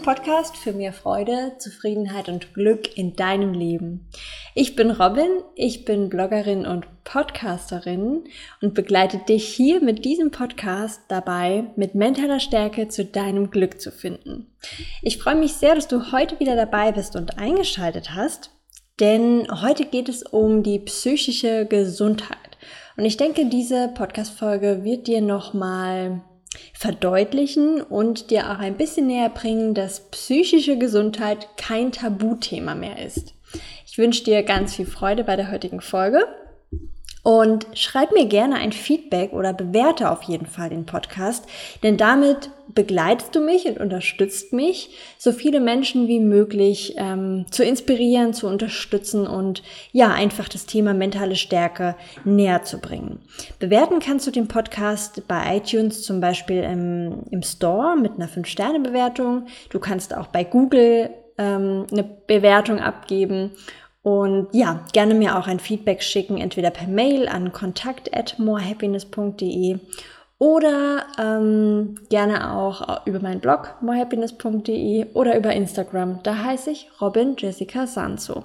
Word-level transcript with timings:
Deinem 0.00 0.16
Podcast 0.16 0.56
für 0.56 0.72
mehr 0.72 0.94
Freude, 0.94 1.52
Zufriedenheit 1.58 2.30
und 2.30 2.54
Glück 2.54 2.96
in 2.96 3.16
deinem 3.16 3.52
Leben. 3.52 4.08
Ich 4.54 4.74
bin 4.74 4.90
Robin, 4.90 5.28
ich 5.56 5.84
bin 5.84 6.08
Bloggerin 6.08 6.64
und 6.64 6.86
Podcasterin 7.04 8.24
und 8.62 8.72
begleite 8.72 9.18
dich 9.18 9.46
hier 9.46 9.82
mit 9.82 10.06
diesem 10.06 10.30
Podcast 10.30 11.02
dabei, 11.08 11.64
mit 11.76 11.94
mentaler 11.94 12.40
Stärke 12.40 12.88
zu 12.88 13.04
deinem 13.04 13.50
Glück 13.50 13.78
zu 13.78 13.92
finden. 13.92 14.46
Ich 15.02 15.18
freue 15.18 15.36
mich 15.36 15.52
sehr, 15.54 15.74
dass 15.74 15.88
du 15.88 16.12
heute 16.12 16.40
wieder 16.40 16.56
dabei 16.56 16.92
bist 16.92 17.14
und 17.14 17.38
eingeschaltet 17.38 18.14
hast, 18.14 18.52
denn 19.00 19.48
heute 19.60 19.84
geht 19.84 20.08
es 20.08 20.22
um 20.22 20.62
die 20.62 20.78
psychische 20.78 21.66
Gesundheit. 21.66 22.38
Und 22.96 23.04
ich 23.04 23.18
denke, 23.18 23.46
diese 23.46 23.88
Podcast-Folge 23.88 24.82
wird 24.82 25.08
dir 25.08 25.20
nochmal 25.20 26.22
verdeutlichen 26.80 27.82
und 27.82 28.30
dir 28.30 28.50
auch 28.50 28.58
ein 28.58 28.78
bisschen 28.78 29.06
näher 29.06 29.28
bringen, 29.28 29.74
dass 29.74 30.08
psychische 30.12 30.78
Gesundheit 30.78 31.46
kein 31.58 31.92
Tabuthema 31.92 32.74
mehr 32.74 33.04
ist. 33.04 33.34
Ich 33.86 33.98
wünsche 33.98 34.24
dir 34.24 34.42
ganz 34.44 34.76
viel 34.76 34.86
Freude 34.86 35.24
bei 35.24 35.36
der 35.36 35.52
heutigen 35.52 35.82
Folge 35.82 36.24
und 37.22 37.66
schreib 37.74 38.12
mir 38.12 38.24
gerne 38.24 38.54
ein 38.54 38.72
Feedback 38.72 39.34
oder 39.34 39.52
bewerte 39.52 40.10
auf 40.10 40.22
jeden 40.22 40.46
Fall 40.46 40.70
den 40.70 40.86
Podcast, 40.86 41.44
denn 41.82 41.98
damit 41.98 42.48
begleitest 42.74 43.34
du 43.34 43.40
mich 43.40 43.66
und 43.66 43.78
unterstützt 43.78 44.52
mich, 44.52 44.90
so 45.18 45.32
viele 45.32 45.60
Menschen 45.60 46.08
wie 46.08 46.20
möglich 46.20 46.94
ähm, 46.96 47.46
zu 47.50 47.64
inspirieren, 47.64 48.34
zu 48.34 48.46
unterstützen 48.46 49.26
und 49.26 49.62
ja, 49.92 50.12
einfach 50.12 50.48
das 50.48 50.66
Thema 50.66 50.92
mentale 50.94 51.36
Stärke 51.36 51.96
näher 52.24 52.64
zu 52.64 52.78
bringen. 52.78 53.20
Bewerten 53.58 54.00
kannst 54.00 54.26
du 54.26 54.30
den 54.30 54.48
Podcast 54.48 55.22
bei 55.28 55.56
iTunes 55.56 56.02
zum 56.02 56.20
Beispiel 56.20 56.62
im, 56.62 57.24
im 57.30 57.42
Store 57.42 57.96
mit 57.96 58.12
einer 58.12 58.28
5-Sterne-Bewertung. 58.28 59.46
Du 59.70 59.78
kannst 59.78 60.14
auch 60.16 60.28
bei 60.28 60.44
Google 60.44 61.10
ähm, 61.38 61.86
eine 61.90 62.04
Bewertung 62.04 62.80
abgeben 62.80 63.52
und 64.02 64.48
ja, 64.52 64.84
gerne 64.92 65.14
mir 65.14 65.38
auch 65.38 65.46
ein 65.46 65.60
Feedback 65.60 66.02
schicken, 66.02 66.38
entweder 66.38 66.70
per 66.70 66.88
Mail 66.88 67.28
an 67.28 67.52
kontakt@morehappiness.de 67.52 69.78
oder 70.40 71.04
ähm, 71.18 71.96
gerne 72.08 72.56
auch 72.56 73.06
über 73.06 73.20
meinen 73.20 73.40
Blog 73.40 73.76
morehappiness.de 73.82 75.12
oder 75.12 75.36
über 75.36 75.52
Instagram. 75.52 76.20
Da 76.22 76.42
heiße 76.42 76.70
ich 76.70 76.90
Robin 76.98 77.36
Jessica 77.38 77.86
Sanzo. 77.86 78.44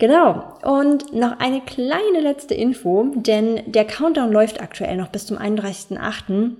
Genau. 0.00 0.58
Und 0.64 1.12
noch 1.12 1.38
eine 1.38 1.60
kleine 1.60 2.20
letzte 2.20 2.54
Info, 2.54 3.12
denn 3.14 3.70
der 3.70 3.84
Countdown 3.84 4.32
läuft 4.32 4.60
aktuell 4.60 4.96
noch 4.96 5.08
bis 5.08 5.26
zum 5.26 5.38
31.8. 5.38 6.56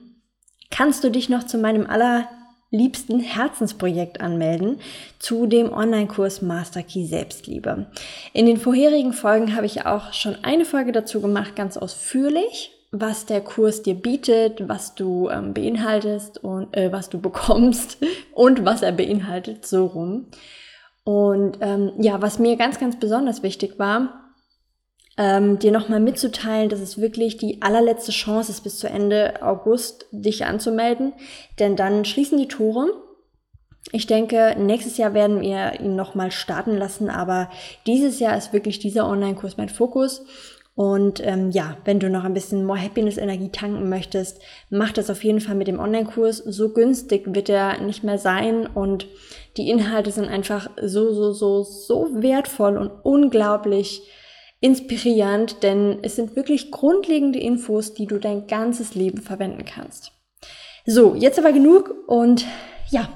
Kannst 0.71 1.03
du 1.03 1.11
dich 1.11 1.29
noch 1.29 1.43
zu 1.43 1.59
meinem 1.59 1.91
aller 1.91 2.29
liebsten 2.71 3.19
Herzensprojekt 3.19 4.21
anmelden 4.21 4.79
zu 5.19 5.49
dem 5.49 5.73
Online-Kurs 5.73 6.41
Master 6.41 6.85
Key 6.85 7.05
Selbstliebe. 7.05 7.91
In 8.33 8.47
den 8.47 8.59
vorherigen 8.59 9.13
Folgen 9.13 9.57
habe 9.57 9.67
ich 9.67 9.87
auch 9.87 10.13
schon 10.13 10.37
eine 10.45 10.65
Folge 10.65 10.93
dazu 10.93 11.21
gemacht, 11.21 11.57
ganz 11.57 11.77
ausführlich, 11.77 12.71
was 12.93 13.27
der 13.27 13.41
Kurs 13.41 13.83
dir 13.83 13.95
bietet, 13.95 14.69
was 14.69 14.95
du 14.95 15.29
ähm, 15.29 15.55
beinhaltest 15.55 16.43
und 16.43 16.77
äh, 16.77 16.91
was 16.93 17.09
du 17.09 17.21
bekommst 17.21 17.99
und 18.35 18.65
was 18.65 18.83
er 18.83 18.93
beinhaltet, 18.93 19.65
so 19.67 19.87
rum. 19.87 20.27
Und 21.05 21.59
ähm, 21.61 21.93
ja, 21.99 22.21
was 22.21 22.39
mir 22.39 22.57
ganz, 22.57 22.79
ganz 22.79 22.99
besonders 22.99 23.43
wichtig 23.43 23.79
war, 23.79 24.33
ähm, 25.17 25.59
dir 25.59 25.71
nochmal 25.73 26.01
mitzuteilen, 26.01 26.69
dass 26.69 26.81
es 26.81 27.01
wirklich 27.01 27.37
die 27.37 27.63
allerletzte 27.63 28.13
Chance 28.13 28.53
ist, 28.53 28.63
bis 28.63 28.79
zu 28.79 28.89
Ende 28.89 29.43
August 29.43 30.07
dich 30.11 30.45
anzumelden. 30.45 31.13
Denn 31.59 31.77
dann 31.77 32.05
schließen 32.05 32.39
die 32.39 32.49
Tore. 32.49 32.87
Ich 33.93 34.07
denke, 34.07 34.57
nächstes 34.59 34.99
Jahr 34.99 35.15
werden 35.15 35.41
wir 35.41 35.81
ihn 35.81 35.97
nochmal 35.97 36.31
starten 36.31 36.77
lassen, 36.77 37.09
aber 37.09 37.51
dieses 37.87 38.21
Jahr 38.21 38.37
ist 38.37 38.53
wirklich 38.53 38.79
dieser 38.79 39.09
Online-Kurs 39.09 39.57
mein 39.57 39.69
Fokus. 39.69 40.25
Und 40.75 41.21
ähm, 41.25 41.51
ja, 41.51 41.77
wenn 41.85 42.01
du 42.01 42.09
noch 42.09 42.25
ein 42.25 42.33
bisschen 42.33 42.65
More 42.65 42.81
Happiness 42.81 43.19
Energie 43.19 43.51
tanken 43.51 43.89
möchtest, 43.89 44.41
mach 44.71 44.93
das 44.93 45.11
auf 45.11 45.23
jeden 45.25 45.41
Fall 45.41 45.55
mit 45.55 45.69
dem 45.69 45.79
Online-Kurs. 45.79 46.39
So 46.39 46.73
günstig 46.73 47.35
wird 47.35 47.49
er 47.49 47.81
nicht 47.81 48.03
mehr 48.03 48.19
sein 48.19 48.67
und 48.67 49.07
die 49.57 49.69
Inhalte 49.69 50.11
sind 50.11 50.29
einfach 50.29 50.71
so, 50.81 51.13
so, 51.13 51.33
so, 51.33 51.63
so 51.63 52.23
wertvoll 52.23 52.79
und 52.79 52.91
unglaublich 53.03 54.03
inspirierend, 54.61 55.63
denn 55.63 55.99
es 56.03 56.17
sind 56.17 56.37
wirklich 56.37 56.71
grundlegende 56.71 57.41
Infos, 57.41 57.95
die 57.95 58.07
du 58.07 58.19
dein 58.19 58.47
ganzes 58.47 58.95
Leben 58.95 59.23
verwenden 59.23 59.65
kannst. 59.65 60.13
So, 60.87 61.15
jetzt 61.15 61.39
aber 61.39 61.53
genug 61.53 61.95
und 62.07 62.47
ja, 62.91 63.09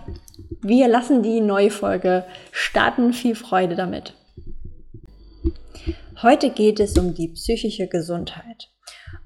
wir 0.61 0.89
lassen 0.89 1.23
die 1.23 1.41
neue 1.41 1.71
Folge 1.71 2.25
starten. 2.53 3.13
Viel 3.13 3.35
Freude 3.35 3.75
damit. 3.75 4.15
Heute 6.23 6.51
geht 6.51 6.79
es 6.79 6.97
um 6.97 7.15
die 7.15 7.29
psychische 7.29 7.89
Gesundheit. 7.89 8.71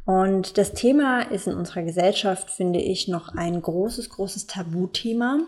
Und 0.06 0.56
das 0.56 0.72
Thema 0.72 1.20
ist 1.20 1.46
in 1.46 1.54
unserer 1.54 1.82
Gesellschaft, 1.82 2.48
finde 2.50 2.80
ich, 2.80 3.08
noch 3.08 3.34
ein 3.34 3.60
großes, 3.60 4.08
großes 4.08 4.46
Tabuthema. 4.46 5.40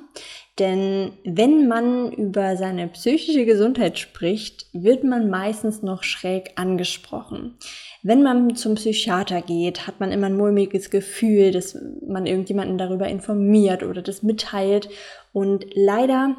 Denn 0.58 1.12
wenn 1.24 1.66
man 1.66 2.12
über 2.12 2.56
seine 2.56 2.88
psychische 2.88 3.46
Gesundheit 3.46 3.98
spricht, 3.98 4.66
wird 4.74 5.02
man 5.02 5.30
meistens 5.30 5.82
noch 5.82 6.02
schräg 6.02 6.52
angesprochen. 6.56 7.56
Wenn 8.02 8.22
man 8.22 8.54
zum 8.54 8.74
Psychiater 8.74 9.40
geht, 9.40 9.86
hat 9.86 9.98
man 9.98 10.12
immer 10.12 10.26
ein 10.26 10.36
mulmiges 10.36 10.90
Gefühl, 10.90 11.52
dass 11.52 11.78
man 12.06 12.26
irgendjemanden 12.26 12.76
darüber 12.76 13.08
informiert 13.08 13.82
oder 13.82 14.02
das 14.02 14.22
mitteilt. 14.22 14.90
Und 15.32 15.64
leider 15.72 16.36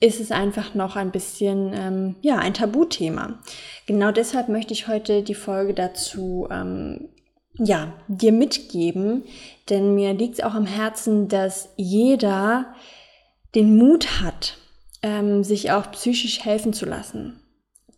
ist 0.00 0.18
es 0.18 0.32
einfach 0.32 0.74
noch 0.74 0.96
ein 0.96 1.10
bisschen, 1.10 1.72
ähm, 1.74 2.16
ja, 2.22 2.38
ein 2.38 2.54
Tabuthema. 2.54 3.38
Genau 3.86 4.10
deshalb 4.10 4.48
möchte 4.48 4.72
ich 4.72 4.88
heute 4.88 5.22
die 5.22 5.34
Folge 5.34 5.74
dazu 5.74 6.48
ähm, 6.50 7.10
ja, 7.54 7.92
dir 8.08 8.32
mitgeben, 8.32 9.24
denn 9.68 9.94
mir 9.94 10.14
liegt 10.14 10.34
es 10.34 10.44
auch 10.44 10.54
am 10.54 10.66
Herzen, 10.66 11.28
dass 11.28 11.68
jeder 11.76 12.74
den 13.54 13.76
Mut 13.76 14.22
hat, 14.22 14.56
ähm, 15.02 15.44
sich 15.44 15.70
auch 15.70 15.90
psychisch 15.92 16.44
helfen 16.44 16.72
zu 16.72 16.86
lassen. 16.86 17.40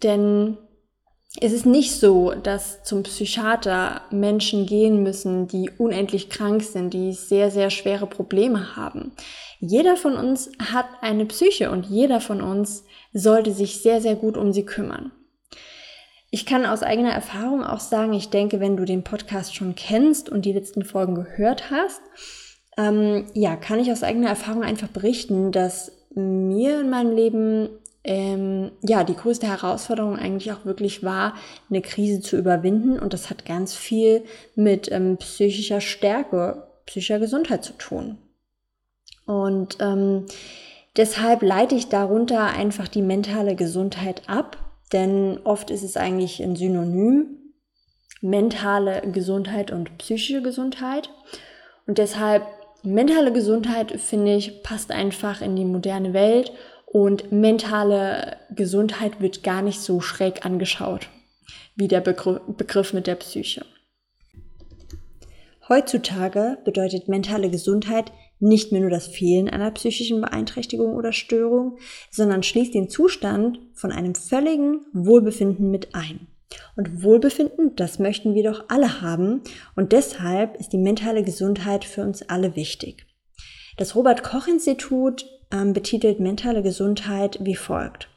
Denn 0.02 0.56
es 1.40 1.52
ist 1.52 1.64
nicht 1.64 1.92
so, 1.98 2.32
dass 2.32 2.82
zum 2.82 3.04
Psychiater 3.04 4.02
Menschen 4.10 4.66
gehen 4.66 5.02
müssen, 5.02 5.48
die 5.48 5.70
unendlich 5.78 6.28
krank 6.28 6.62
sind, 6.62 6.92
die 6.92 7.12
sehr, 7.12 7.50
sehr 7.50 7.70
schwere 7.70 8.06
Probleme 8.06 8.76
haben. 8.76 9.12
Jeder 9.58 9.96
von 9.96 10.14
uns 10.14 10.50
hat 10.58 10.86
eine 11.00 11.24
Psyche 11.24 11.70
und 11.70 11.86
jeder 11.86 12.20
von 12.20 12.42
uns 12.42 12.84
sollte 13.14 13.52
sich 13.52 13.80
sehr, 13.80 14.00
sehr 14.00 14.16
gut 14.16 14.36
um 14.36 14.52
sie 14.52 14.64
kümmern. 14.64 15.12
Ich 16.30 16.46
kann 16.46 16.66
aus 16.66 16.82
eigener 16.82 17.12
Erfahrung 17.12 17.62
auch 17.62 17.80
sagen, 17.80 18.12
ich 18.12 18.30
denke, 18.30 18.58
wenn 18.58 18.76
du 18.76 18.84
den 18.84 19.04
Podcast 19.04 19.54
schon 19.54 19.74
kennst 19.74 20.28
und 20.28 20.44
die 20.44 20.52
letzten 20.52 20.84
Folgen 20.84 21.14
gehört 21.14 21.70
hast, 21.70 22.00
ähm, 22.76 23.26
ja, 23.34 23.56
kann 23.56 23.78
ich 23.78 23.92
aus 23.92 24.02
eigener 24.02 24.28
Erfahrung 24.28 24.62
einfach 24.62 24.88
berichten, 24.88 25.52
dass 25.52 25.92
mir 26.14 26.80
in 26.80 26.90
meinem 26.90 27.14
Leben 27.14 27.68
ähm, 28.04 28.72
ja 28.82 29.04
die 29.04 29.16
größte 29.16 29.46
Herausforderung 29.46 30.16
eigentlich 30.16 30.52
auch 30.52 30.64
wirklich 30.64 31.02
war, 31.02 31.34
eine 31.70 31.82
Krise 31.82 32.20
zu 32.20 32.36
überwinden 32.36 32.98
und 32.98 33.12
das 33.12 33.30
hat 33.30 33.44
ganz 33.44 33.74
viel 33.74 34.24
mit 34.54 34.90
ähm, 34.90 35.16
psychischer 35.18 35.80
Stärke, 35.80 36.66
psychischer 36.86 37.18
Gesundheit 37.18 37.64
zu 37.64 37.74
tun. 37.74 38.18
Und 39.26 39.78
ähm, 39.80 40.26
deshalb 40.96 41.42
leite 41.42 41.76
ich 41.76 41.88
darunter 41.88 42.46
einfach 42.46 42.88
die 42.88 43.02
mentale 43.02 43.54
Gesundheit 43.54 44.22
ab 44.26 44.58
denn 44.92 45.40
oft 45.44 45.70
ist 45.70 45.82
es 45.82 45.96
eigentlich 45.96 46.42
ein 46.42 46.56
Synonym, 46.56 47.38
mentale 48.20 49.02
Gesundheit 49.10 49.70
und 49.70 49.96
psychische 49.98 50.42
Gesundheit. 50.42 51.10
Und 51.86 51.98
deshalb 51.98 52.42
mentale 52.82 53.32
Gesundheit, 53.32 53.92
finde 54.00 54.34
ich, 54.34 54.62
passt 54.62 54.90
einfach 54.90 55.40
in 55.40 55.56
die 55.56 55.64
moderne 55.64 56.12
Welt 56.12 56.52
und 56.92 57.32
mentale 57.32 58.36
Gesundheit 58.54 59.20
wird 59.20 59.42
gar 59.42 59.62
nicht 59.62 59.80
so 59.80 60.00
schräg 60.00 60.44
angeschaut 60.44 61.08
wie 61.74 61.88
der 61.88 62.02
Begriff, 62.02 62.40
Begriff 62.46 62.92
mit 62.92 63.06
der 63.06 63.14
Psyche. 63.14 63.64
Heutzutage 65.68 66.58
bedeutet 66.64 67.08
mentale 67.08 67.48
Gesundheit 67.48 68.12
nicht 68.40 68.72
mehr 68.72 68.82
nur 68.82 68.90
das 68.90 69.06
Fehlen 69.06 69.48
einer 69.48 69.70
psychischen 69.70 70.20
Beeinträchtigung 70.20 70.94
oder 70.94 71.12
Störung, 71.12 71.78
sondern 72.10 72.42
schließt 72.42 72.74
den 72.74 72.90
Zustand 72.90 73.58
von 73.72 73.90
einem 73.90 74.14
völligen 74.14 74.80
Wohlbefinden 74.92 75.70
mit 75.70 75.94
ein. 75.94 76.26
Und 76.76 77.02
Wohlbefinden, 77.02 77.74
das 77.76 77.98
möchten 77.98 78.34
wir 78.34 78.42
doch 78.42 78.64
alle 78.68 79.00
haben 79.00 79.40
und 79.76 79.92
deshalb 79.92 80.60
ist 80.60 80.74
die 80.74 80.78
mentale 80.78 81.22
Gesundheit 81.22 81.86
für 81.86 82.02
uns 82.02 82.28
alle 82.28 82.54
wichtig. 82.54 83.06
Das 83.78 83.94
Robert 83.94 84.22
Koch 84.22 84.48
Institut 84.48 85.24
ähm, 85.52 85.72
betitelt 85.72 86.20
mentale 86.20 86.62
Gesundheit 86.62 87.38
wie 87.42 87.54
folgt. 87.54 88.08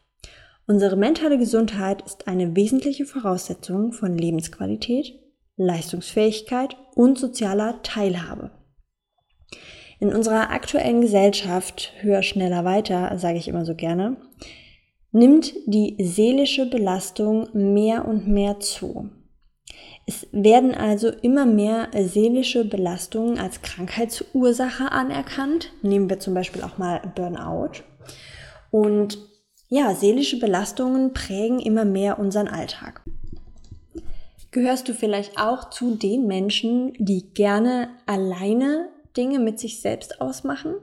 Unsere 0.67 0.95
mentale 0.95 1.37
Gesundheit 1.37 2.01
ist 2.01 2.27
eine 2.27 2.55
wesentliche 2.55 3.05
Voraussetzung 3.05 3.91
von 3.91 4.17
Lebensqualität, 4.17 5.13
Leistungsfähigkeit 5.57 6.75
und 6.95 7.19
sozialer 7.19 7.81
Teilhabe. 7.83 8.51
In 9.99 10.13
unserer 10.13 10.49
aktuellen 10.49 11.01
Gesellschaft, 11.01 11.93
höher, 12.01 12.23
schneller, 12.23 12.65
weiter, 12.65 13.17
sage 13.17 13.37
ich 13.37 13.47
immer 13.47 13.65
so 13.65 13.75
gerne, 13.75 14.17
nimmt 15.11 15.53
die 15.65 15.95
seelische 15.99 16.65
Belastung 16.65 17.47
mehr 17.53 18.07
und 18.07 18.27
mehr 18.27 18.59
zu. 18.59 19.09
Es 20.07 20.27
werden 20.31 20.75
also 20.75 21.09
immer 21.09 21.47
mehr 21.47 21.89
seelische 21.95 22.63
Belastungen 22.63 23.39
als 23.39 23.61
Krankheitsursache 23.63 24.91
anerkannt. 24.91 25.71
Nehmen 25.81 26.09
wir 26.09 26.19
zum 26.19 26.35
Beispiel 26.35 26.61
auch 26.61 26.77
mal 26.77 27.01
Burnout. 27.15 27.81
Und 28.69 29.17
ja, 29.67 29.95
seelische 29.95 30.39
Belastungen 30.39 31.13
prägen 31.13 31.59
immer 31.59 31.85
mehr 31.85 32.19
unseren 32.19 32.47
Alltag. 32.47 33.01
Gehörst 34.51 34.87
du 34.87 34.93
vielleicht 34.93 35.39
auch 35.39 35.71
zu 35.71 35.95
den 35.95 36.27
Menschen, 36.27 36.93
die 36.99 37.33
gerne 37.33 37.89
alleine 38.05 38.89
Dinge 39.17 39.39
mit 39.39 39.59
sich 39.59 39.81
selbst 39.81 40.21
ausmachen? 40.21 40.75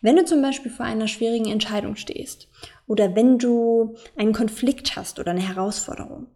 Wenn 0.00 0.16
du 0.16 0.24
zum 0.24 0.42
Beispiel 0.42 0.72
vor 0.72 0.86
einer 0.86 1.06
schwierigen 1.06 1.48
Entscheidung 1.48 1.96
stehst 1.96 2.48
oder 2.86 3.14
wenn 3.14 3.38
du 3.38 3.94
einen 4.16 4.32
Konflikt 4.32 4.96
hast 4.96 5.18
oder 5.18 5.30
eine 5.30 5.46
Herausforderung, 5.46 6.26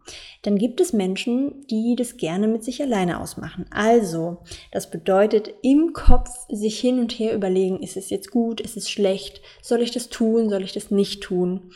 dann 0.43 0.57
gibt 0.57 0.79
es 0.79 0.93
Menschen, 0.93 1.65
die 1.67 1.95
das 1.95 2.17
gerne 2.17 2.47
mit 2.47 2.63
sich 2.63 2.81
alleine 2.81 3.19
ausmachen. 3.19 3.65
Also, 3.69 4.37
das 4.71 4.89
bedeutet 4.89 5.53
im 5.61 5.93
Kopf 5.93 6.29
sich 6.49 6.79
hin 6.79 6.99
und 6.99 7.11
her 7.13 7.35
überlegen, 7.35 7.81
ist 7.83 7.97
es 7.97 8.09
jetzt 8.09 8.31
gut, 8.31 8.61
ist 8.61 8.77
es 8.77 8.89
schlecht, 8.89 9.41
soll 9.61 9.81
ich 9.81 9.91
das 9.91 10.09
tun, 10.09 10.49
soll 10.49 10.63
ich 10.63 10.73
das 10.73 10.89
nicht 10.89 11.21
tun? 11.21 11.71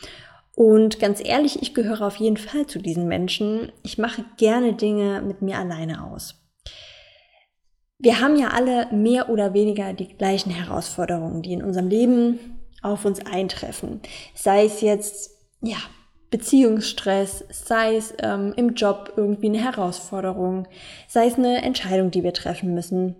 Und 0.54 0.98
ganz 0.98 1.22
ehrlich, 1.24 1.62
ich 1.62 1.74
gehöre 1.74 2.02
auf 2.02 2.16
jeden 2.16 2.36
Fall 2.36 2.66
zu 2.66 2.78
diesen 2.78 3.08
Menschen. 3.08 3.72
Ich 3.82 3.98
mache 3.98 4.24
gerne 4.36 4.74
Dinge 4.74 5.22
mit 5.22 5.40
mir 5.40 5.58
alleine 5.58 6.04
aus. 6.04 6.34
Wir 7.98 8.20
haben 8.20 8.36
ja 8.36 8.48
alle 8.48 8.92
mehr 8.92 9.30
oder 9.30 9.54
weniger 9.54 9.92
die 9.92 10.08
gleichen 10.08 10.50
Herausforderungen, 10.50 11.42
die 11.42 11.52
in 11.52 11.62
unserem 11.62 11.88
Leben 11.88 12.61
auf 12.82 13.04
uns 13.04 13.24
eintreffen. 13.24 14.00
Sei 14.34 14.64
es 14.64 14.80
jetzt, 14.80 15.30
ja, 15.60 15.78
Beziehungsstress, 16.32 17.44
sei 17.50 17.96
es 17.96 18.14
ähm, 18.18 18.54
im 18.56 18.74
Job 18.74 19.12
irgendwie 19.16 19.48
eine 19.48 19.62
Herausforderung, 19.62 20.66
sei 21.06 21.26
es 21.26 21.34
eine 21.34 21.62
Entscheidung, 21.62 22.10
die 22.10 22.24
wir 22.24 22.32
treffen 22.32 22.74
müssen. 22.74 23.16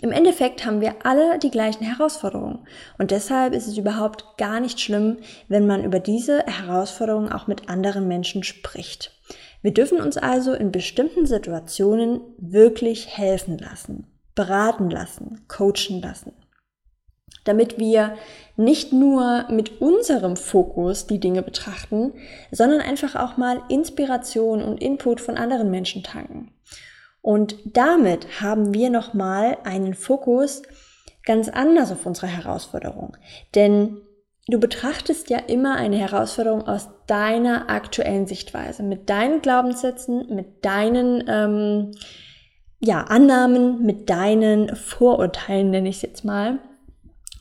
Im 0.00 0.10
Endeffekt 0.10 0.64
haben 0.64 0.80
wir 0.80 1.04
alle 1.04 1.38
die 1.38 1.50
gleichen 1.50 1.84
Herausforderungen 1.84 2.66
und 2.96 3.10
deshalb 3.10 3.52
ist 3.52 3.66
es 3.66 3.76
überhaupt 3.76 4.38
gar 4.38 4.58
nicht 4.58 4.80
schlimm, 4.80 5.18
wenn 5.48 5.66
man 5.66 5.84
über 5.84 6.00
diese 6.00 6.42
Herausforderungen 6.46 7.30
auch 7.30 7.46
mit 7.46 7.68
anderen 7.68 8.08
Menschen 8.08 8.42
spricht. 8.42 9.12
Wir 9.60 9.74
dürfen 9.74 10.00
uns 10.00 10.16
also 10.16 10.54
in 10.54 10.72
bestimmten 10.72 11.26
Situationen 11.26 12.22
wirklich 12.38 13.18
helfen 13.18 13.58
lassen, 13.58 14.06
beraten 14.34 14.88
lassen, 14.88 15.44
coachen 15.48 16.00
lassen. 16.00 16.32
Damit 17.44 17.78
wir 17.78 18.16
nicht 18.56 18.92
nur 18.92 19.46
mit 19.50 19.80
unserem 19.80 20.36
Fokus 20.36 21.06
die 21.06 21.20
Dinge 21.20 21.42
betrachten, 21.42 22.12
sondern 22.50 22.80
einfach 22.80 23.16
auch 23.16 23.36
mal 23.36 23.62
Inspiration 23.68 24.62
und 24.62 24.82
Input 24.82 25.20
von 25.20 25.36
anderen 25.36 25.70
Menschen 25.70 26.02
tanken. 26.02 26.52
Und 27.22 27.56
damit 27.64 28.40
haben 28.40 28.74
wir 28.74 28.90
nochmal 28.90 29.58
einen 29.64 29.94
Fokus 29.94 30.62
ganz 31.24 31.48
anders 31.48 31.92
auf 31.92 32.06
unsere 32.06 32.26
Herausforderung. 32.26 33.16
Denn 33.54 34.02
Du 34.50 34.58
betrachtest 34.58 35.30
ja 35.30 35.38
immer 35.38 35.76
eine 35.76 35.96
Herausforderung 35.96 36.66
aus 36.66 36.88
deiner 37.06 37.70
aktuellen 37.70 38.26
Sichtweise, 38.26 38.82
mit 38.82 39.08
deinen 39.08 39.42
Glaubenssätzen, 39.42 40.34
mit 40.34 40.64
deinen 40.64 41.22
ähm, 41.28 41.92
ja, 42.80 43.02
Annahmen, 43.02 43.84
mit 43.84 44.10
deinen 44.10 44.74
Vorurteilen, 44.74 45.70
nenne 45.70 45.88
ich 45.88 45.96
es 45.96 46.02
jetzt 46.02 46.24
mal. 46.24 46.58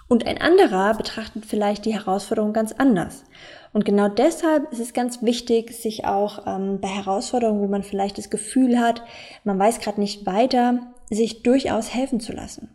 Und 0.10 0.26
ein 0.26 0.42
anderer 0.42 0.96
betrachtet 0.96 1.46
vielleicht 1.46 1.86
die 1.86 1.94
Herausforderung 1.94 2.52
ganz 2.52 2.74
anders. 2.74 3.26
Und 3.74 3.86
genau 3.86 4.10
deshalb 4.10 4.72
ist 4.72 4.80
es 4.80 4.94
ganz 4.94 5.22
wichtig, 5.22 5.72
sich 5.72 6.06
auch 6.06 6.48
ähm, 6.48 6.82
bei 6.82 6.88
Herausforderungen, 6.88 7.62
wo 7.62 7.68
man 7.68 7.84
vielleicht 7.84 8.18
das 8.18 8.32
Gefühl 8.32 8.80
hat, 8.80 9.04
man 9.44 9.60
weiß 9.60 9.80
gerade 9.80 10.00
nicht 10.00 10.26
weiter, 10.26 10.80
sich 11.12 11.44
durchaus 11.44 11.94
helfen 11.94 12.20
zu 12.20 12.34
lassen. 12.34 12.70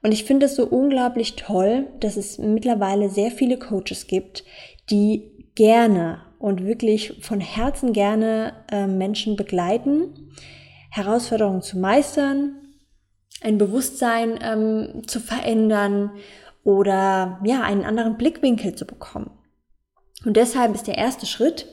Und 0.00 0.12
ich 0.12 0.22
finde 0.22 0.46
es 0.46 0.54
so 0.54 0.64
unglaublich 0.66 1.34
toll, 1.34 1.88
dass 1.98 2.16
es 2.16 2.38
mittlerweile 2.38 3.10
sehr 3.10 3.32
viele 3.32 3.58
Coaches 3.58 4.06
gibt, 4.06 4.44
die 4.90 5.50
gerne 5.56 6.20
und 6.38 6.64
wirklich 6.64 7.18
von 7.20 7.40
Herzen 7.40 7.92
gerne 7.92 8.52
äh, 8.70 8.86
Menschen 8.86 9.34
begleiten, 9.34 10.30
Herausforderungen 10.90 11.62
zu 11.62 11.78
meistern, 11.78 12.60
ein 13.42 13.58
Bewusstsein 13.58 14.38
ähm, 14.40 15.02
zu 15.08 15.18
verändern 15.18 16.12
oder 16.64 17.40
ja, 17.44 17.62
einen 17.62 17.84
anderen 17.84 18.16
Blickwinkel 18.16 18.74
zu 18.74 18.86
bekommen. 18.86 19.30
Und 20.24 20.36
deshalb 20.36 20.74
ist 20.74 20.86
der 20.86 20.98
erste 20.98 21.26
Schritt 21.26 21.66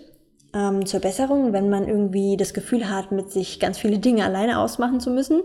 ähm, 0.54 0.86
zur 0.86 1.00
Besserung, 1.00 1.54
wenn 1.54 1.70
man 1.70 1.88
irgendwie 1.88 2.38
das 2.38 2.54
Gefühl 2.54 2.90
hat, 2.90 3.12
mit 3.12 3.32
sich 3.32 3.60
ganz 3.60 3.78
viele 3.78 4.00
Dinge 4.00 4.26
alleine 4.26 4.60
ausmachen 4.60 5.00
zu 5.00 5.10
müssen, 5.10 5.42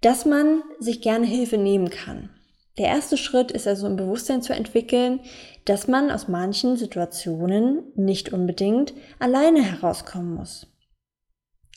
dass 0.00 0.24
man 0.24 0.62
sich 0.80 1.02
gerne 1.02 1.26
Hilfe 1.26 1.58
nehmen 1.58 1.90
kann. 1.90 2.30
Der 2.78 2.88
erste 2.88 3.16
Schritt 3.16 3.52
ist 3.52 3.68
also 3.68 3.86
ein 3.86 3.96
Bewusstsein 3.96 4.42
zu 4.42 4.52
entwickeln, 4.52 5.20
dass 5.64 5.86
man 5.86 6.10
aus 6.10 6.26
manchen 6.26 6.76
Situationen 6.76 7.84
nicht 7.94 8.32
unbedingt 8.32 8.94
alleine 9.18 9.62
herauskommen 9.62 10.34
muss. 10.34 10.66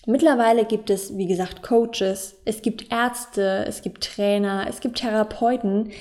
Mittlerweile 0.07 0.65
gibt 0.65 0.89
es, 0.89 1.17
wie 1.17 1.27
gesagt, 1.27 1.61
Coaches, 1.63 2.41
es 2.45 2.61
gibt 2.61 2.91
Ärzte, 2.91 3.65
es 3.67 3.81
gibt 3.81 4.03
Trainer, 4.03 4.65
es 4.67 4.79
gibt 4.79 4.99
Therapeuten, 4.99 5.91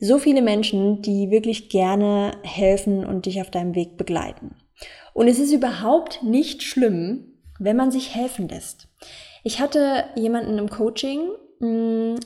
so 0.00 0.18
viele 0.18 0.42
Menschen, 0.42 1.02
die 1.02 1.30
wirklich 1.30 1.68
gerne 1.68 2.32
helfen 2.42 3.04
und 3.04 3.26
dich 3.26 3.40
auf 3.40 3.50
deinem 3.50 3.74
Weg 3.74 3.96
begleiten. 3.96 4.56
Und 5.12 5.28
es 5.28 5.38
ist 5.38 5.52
überhaupt 5.52 6.22
nicht 6.22 6.62
schlimm, 6.62 7.34
wenn 7.58 7.76
man 7.76 7.90
sich 7.90 8.14
helfen 8.14 8.48
lässt. 8.48 8.88
Ich 9.44 9.60
hatte 9.60 10.04
jemanden 10.16 10.58
im 10.58 10.70
Coaching, 10.70 11.20
Mm, 11.60 12.16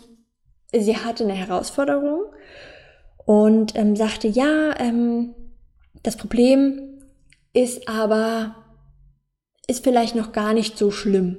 sie 0.72 0.96
hatte 0.96 1.24
eine 1.24 1.34
Herausforderung 1.34 2.26
und 3.26 3.76
ähm, 3.76 3.96
sagte, 3.96 4.28
ja, 4.28 4.78
ähm, 4.78 5.34
das 6.02 6.16
Problem 6.16 7.00
ist 7.52 7.88
aber, 7.88 8.54
ist 9.66 9.84
vielleicht 9.84 10.14
noch 10.14 10.32
gar 10.32 10.54
nicht 10.54 10.78
so 10.78 10.90
schlimm. 10.90 11.38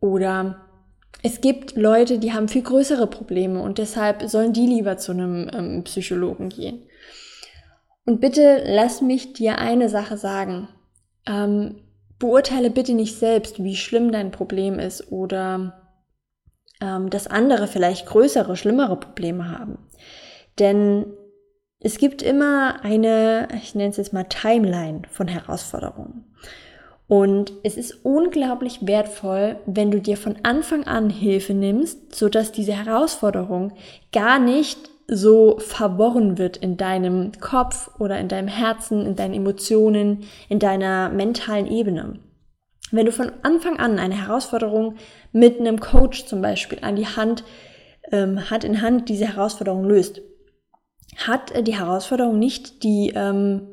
Oder 0.00 0.65
es 1.22 1.40
gibt 1.40 1.76
Leute, 1.76 2.18
die 2.18 2.32
haben 2.32 2.48
viel 2.48 2.62
größere 2.62 3.06
Probleme 3.06 3.60
und 3.60 3.78
deshalb 3.78 4.22
sollen 4.28 4.52
die 4.52 4.66
lieber 4.66 4.96
zu 4.98 5.12
einem 5.12 5.50
ähm, 5.52 5.84
Psychologen 5.84 6.48
gehen. 6.48 6.86
Und 8.04 8.20
bitte 8.20 8.62
lass 8.64 9.02
mich 9.02 9.32
dir 9.32 9.58
eine 9.58 9.88
Sache 9.88 10.16
sagen. 10.16 10.68
Ähm, 11.26 11.82
beurteile 12.18 12.70
bitte 12.70 12.94
nicht 12.94 13.18
selbst, 13.18 13.62
wie 13.62 13.76
schlimm 13.76 14.12
dein 14.12 14.30
Problem 14.30 14.78
ist 14.78 15.10
oder 15.10 15.82
ähm, 16.80 17.10
dass 17.10 17.26
andere 17.26 17.66
vielleicht 17.66 18.06
größere, 18.06 18.56
schlimmere 18.56 18.98
Probleme 18.98 19.50
haben. 19.50 19.78
Denn 20.58 21.06
es 21.80 21.98
gibt 21.98 22.22
immer 22.22 22.84
eine, 22.84 23.48
ich 23.56 23.74
nenne 23.74 23.90
es 23.90 23.96
jetzt 23.96 24.12
mal 24.12 24.24
Timeline 24.24 25.02
von 25.10 25.28
Herausforderungen. 25.28 26.24
Und 27.08 27.52
es 27.62 27.76
ist 27.76 28.04
unglaublich 28.04 28.86
wertvoll, 28.86 29.60
wenn 29.66 29.90
du 29.90 30.00
dir 30.00 30.16
von 30.16 30.36
Anfang 30.42 30.84
an 30.84 31.08
Hilfe 31.08 31.54
nimmst, 31.54 32.14
sodass 32.14 32.50
diese 32.50 32.72
Herausforderung 32.72 33.72
gar 34.12 34.40
nicht 34.40 34.90
so 35.08 35.58
verworren 35.58 36.36
wird 36.36 36.56
in 36.56 36.76
deinem 36.76 37.30
Kopf 37.40 37.90
oder 38.00 38.18
in 38.18 38.26
deinem 38.26 38.48
Herzen, 38.48 39.06
in 39.06 39.14
deinen 39.14 39.34
Emotionen, 39.34 40.24
in 40.48 40.58
deiner 40.58 41.10
mentalen 41.10 41.68
Ebene. 41.68 42.18
Wenn 42.90 43.06
du 43.06 43.12
von 43.12 43.30
Anfang 43.42 43.78
an 43.78 43.98
eine 43.98 44.26
Herausforderung 44.26 44.96
mit 45.32 45.60
einem 45.60 45.78
Coach 45.78 46.26
zum 46.26 46.40
Beispiel 46.40 46.78
an 46.82 46.96
die 46.96 47.06
Hand, 47.06 47.44
ähm, 48.10 48.50
Hand 48.50 48.64
in 48.64 48.82
Hand 48.82 49.08
diese 49.08 49.26
Herausforderung 49.26 49.84
löst, 49.84 50.22
hat 51.16 51.52
die 51.66 51.76
Herausforderung 51.76 52.38
nicht 52.38 52.82
die, 52.82 53.12
ähm, 53.14 53.68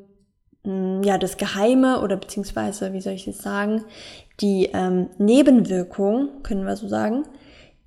ja, 0.65 1.17
das 1.17 1.37
Geheime 1.37 2.01
oder 2.01 2.15
beziehungsweise, 2.15 2.93
wie 2.93 3.01
soll 3.01 3.13
ich 3.13 3.25
jetzt 3.25 3.41
sagen, 3.41 3.83
die 4.39 4.69
ähm, 4.73 5.09
Nebenwirkung, 5.17 6.43
können 6.43 6.65
wir 6.65 6.75
so 6.75 6.87
sagen, 6.87 7.23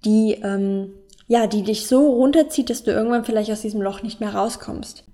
die, 0.04 0.38
ähm, 0.42 0.92
ja, 1.26 1.46
die 1.46 1.62
dich 1.62 1.86
so 1.86 2.10
runterzieht, 2.10 2.70
dass 2.70 2.82
du 2.82 2.90
irgendwann 2.90 3.24
vielleicht 3.24 3.50
aus 3.50 3.62
diesem 3.62 3.82
Loch 3.82 4.02
nicht 4.02 4.20
mehr 4.20 4.34
rauskommst. 4.34 5.04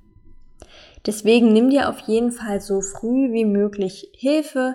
Deswegen 1.07 1.53
nimm 1.53 1.71
dir 1.71 1.89
auf 1.89 2.01
jeden 2.01 2.33
Fall 2.33 2.61
so 2.61 2.81
früh 2.81 3.33
wie 3.33 3.45
möglich 3.45 4.09
Hilfe, 4.15 4.75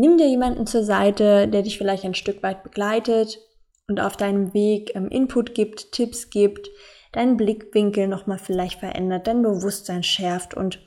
Nimm 0.00 0.16
dir 0.16 0.28
jemanden 0.28 0.64
zur 0.68 0.84
Seite, 0.84 1.48
der 1.48 1.62
dich 1.62 1.76
vielleicht 1.76 2.04
ein 2.04 2.14
Stück 2.14 2.40
weit 2.44 2.62
begleitet 2.62 3.40
und 3.88 3.98
auf 3.98 4.16
deinem 4.16 4.54
Weg 4.54 4.94
ähm, 4.94 5.08
Input 5.08 5.56
gibt, 5.56 5.90
Tipps 5.90 6.30
gibt, 6.30 6.70
deinen 7.10 7.36
Blickwinkel 7.36 8.06
nochmal 8.06 8.38
vielleicht 8.38 8.78
verändert, 8.78 9.26
dein 9.26 9.42
Bewusstsein 9.42 10.04
schärft 10.04 10.54
und 10.54 10.78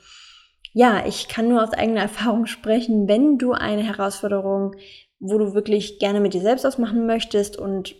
ja, 0.72 1.04
ich 1.06 1.28
kann 1.28 1.48
nur 1.48 1.62
aus 1.62 1.72
eigener 1.72 2.02
Erfahrung 2.02 2.46
sprechen, 2.46 3.08
wenn 3.08 3.38
du 3.38 3.52
eine 3.52 3.82
Herausforderung, 3.82 4.74
wo 5.20 5.38
du 5.38 5.54
wirklich 5.54 5.98
gerne 5.98 6.20
mit 6.20 6.34
dir 6.34 6.40
selbst 6.40 6.66
ausmachen 6.66 7.06
möchtest 7.06 7.56
und 7.56 7.94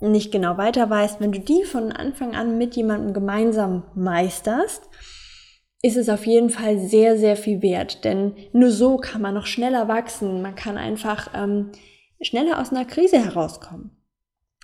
nicht 0.00 0.30
genau 0.30 0.56
weiter 0.58 0.88
weißt, 0.88 1.20
wenn 1.20 1.32
du 1.32 1.40
die 1.40 1.64
von 1.64 1.90
Anfang 1.90 2.36
an 2.36 2.56
mit 2.56 2.76
jemandem 2.76 3.14
gemeinsam 3.14 3.84
meisterst, 3.94 4.88
ist 5.82 5.96
es 5.96 6.08
auf 6.08 6.26
jeden 6.26 6.50
Fall 6.50 6.78
sehr, 6.78 7.18
sehr 7.18 7.36
viel 7.36 7.62
wert. 7.62 8.04
Denn 8.04 8.34
nur 8.52 8.70
so 8.70 8.96
kann 8.96 9.22
man 9.22 9.34
noch 9.34 9.46
schneller 9.46 9.88
wachsen. 9.88 10.42
Man 10.42 10.54
kann 10.54 10.76
einfach 10.76 11.30
ähm, 11.34 11.72
schneller 12.20 12.60
aus 12.60 12.70
einer 12.70 12.84
Krise 12.84 13.24
herauskommen. 13.24 13.90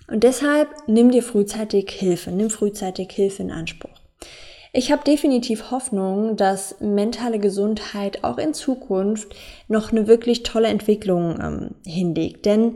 Und 0.07 0.23
deshalb 0.23 0.69
nimm 0.87 1.11
dir 1.11 1.23
frühzeitig 1.23 1.89
Hilfe, 1.89 2.31
nimm 2.31 2.49
frühzeitig 2.49 3.11
Hilfe 3.11 3.43
in 3.43 3.51
Anspruch. 3.51 3.89
Ich 4.77 4.91
habe 4.91 5.05
definitiv 5.05 5.71
Hoffnung, 5.71 6.35
dass 6.35 6.81
mentale 6.81 7.39
Gesundheit 7.39 8.25
auch 8.25 8.37
in 8.37 8.53
Zukunft 8.53 9.33
noch 9.69 9.93
eine 9.93 10.05
wirklich 10.05 10.43
tolle 10.43 10.67
Entwicklung 10.67 11.39
ähm, 11.41 11.75
hinlegt. 11.85 12.45
Denn 12.45 12.75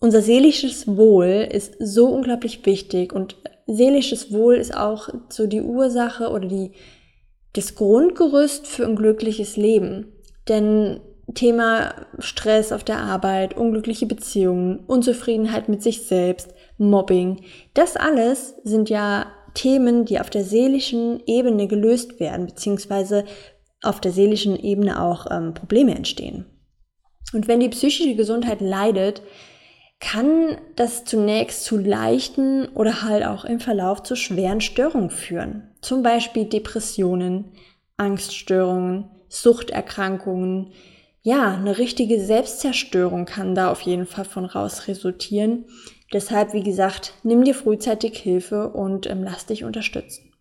unser 0.00 0.20
seelisches 0.20 0.88
Wohl 0.96 1.46
ist 1.48 1.76
so 1.78 2.08
unglaublich 2.08 2.66
wichtig 2.66 3.12
und 3.12 3.36
seelisches 3.68 4.32
Wohl 4.32 4.56
ist 4.56 4.76
auch 4.76 5.10
so 5.28 5.46
die 5.46 5.62
Ursache 5.62 6.30
oder 6.30 6.48
die, 6.48 6.72
das 7.52 7.76
Grundgerüst 7.76 8.66
für 8.66 8.84
ein 8.84 8.96
glückliches 8.96 9.56
Leben. 9.56 10.12
Denn 10.48 10.98
Thema 11.34 11.94
Stress 12.18 12.72
auf 12.72 12.82
der 12.82 12.98
Arbeit, 12.98 13.56
unglückliche 13.56 14.06
Beziehungen, 14.06 14.80
Unzufriedenheit 14.88 15.68
mit 15.68 15.84
sich 15.84 16.04
selbst, 16.08 16.52
Mobbing, 16.78 17.42
das 17.74 17.96
alles 17.96 18.56
sind 18.64 18.90
ja 18.90 19.26
Themen, 19.58 20.04
die 20.04 20.20
auf 20.20 20.30
der 20.30 20.44
seelischen 20.44 21.20
Ebene 21.26 21.66
gelöst 21.66 22.20
werden, 22.20 22.46
beziehungsweise 22.46 23.24
auf 23.82 24.00
der 24.00 24.12
seelischen 24.12 24.56
Ebene 24.56 25.02
auch 25.02 25.26
ähm, 25.30 25.52
Probleme 25.52 25.96
entstehen. 25.96 26.46
Und 27.32 27.48
wenn 27.48 27.58
die 27.58 27.68
psychische 27.68 28.14
Gesundheit 28.14 28.60
leidet, 28.60 29.20
kann 29.98 30.58
das 30.76 31.04
zunächst 31.04 31.64
zu 31.64 31.76
leichten 31.76 32.68
oder 32.68 33.02
halt 33.02 33.26
auch 33.26 33.44
im 33.44 33.58
Verlauf 33.58 34.04
zu 34.04 34.14
schweren 34.14 34.60
Störungen 34.60 35.10
führen. 35.10 35.74
Zum 35.82 36.04
Beispiel 36.04 36.44
Depressionen, 36.44 37.52
Angststörungen, 37.96 39.10
Suchterkrankungen. 39.28 40.72
Ja, 41.22 41.54
eine 41.54 41.78
richtige 41.78 42.20
Selbstzerstörung 42.20 43.24
kann 43.24 43.56
da 43.56 43.72
auf 43.72 43.80
jeden 43.80 44.06
Fall 44.06 44.24
von 44.24 44.44
raus 44.44 44.86
resultieren, 44.86 45.64
Deshalb, 46.12 46.54
wie 46.54 46.62
gesagt, 46.62 47.12
nimm 47.22 47.44
dir 47.44 47.54
frühzeitig 47.54 48.18
Hilfe 48.18 48.70
und 48.70 49.08
ähm, 49.08 49.22
lass 49.22 49.46
dich 49.46 49.64
unterstützen. 49.64 50.32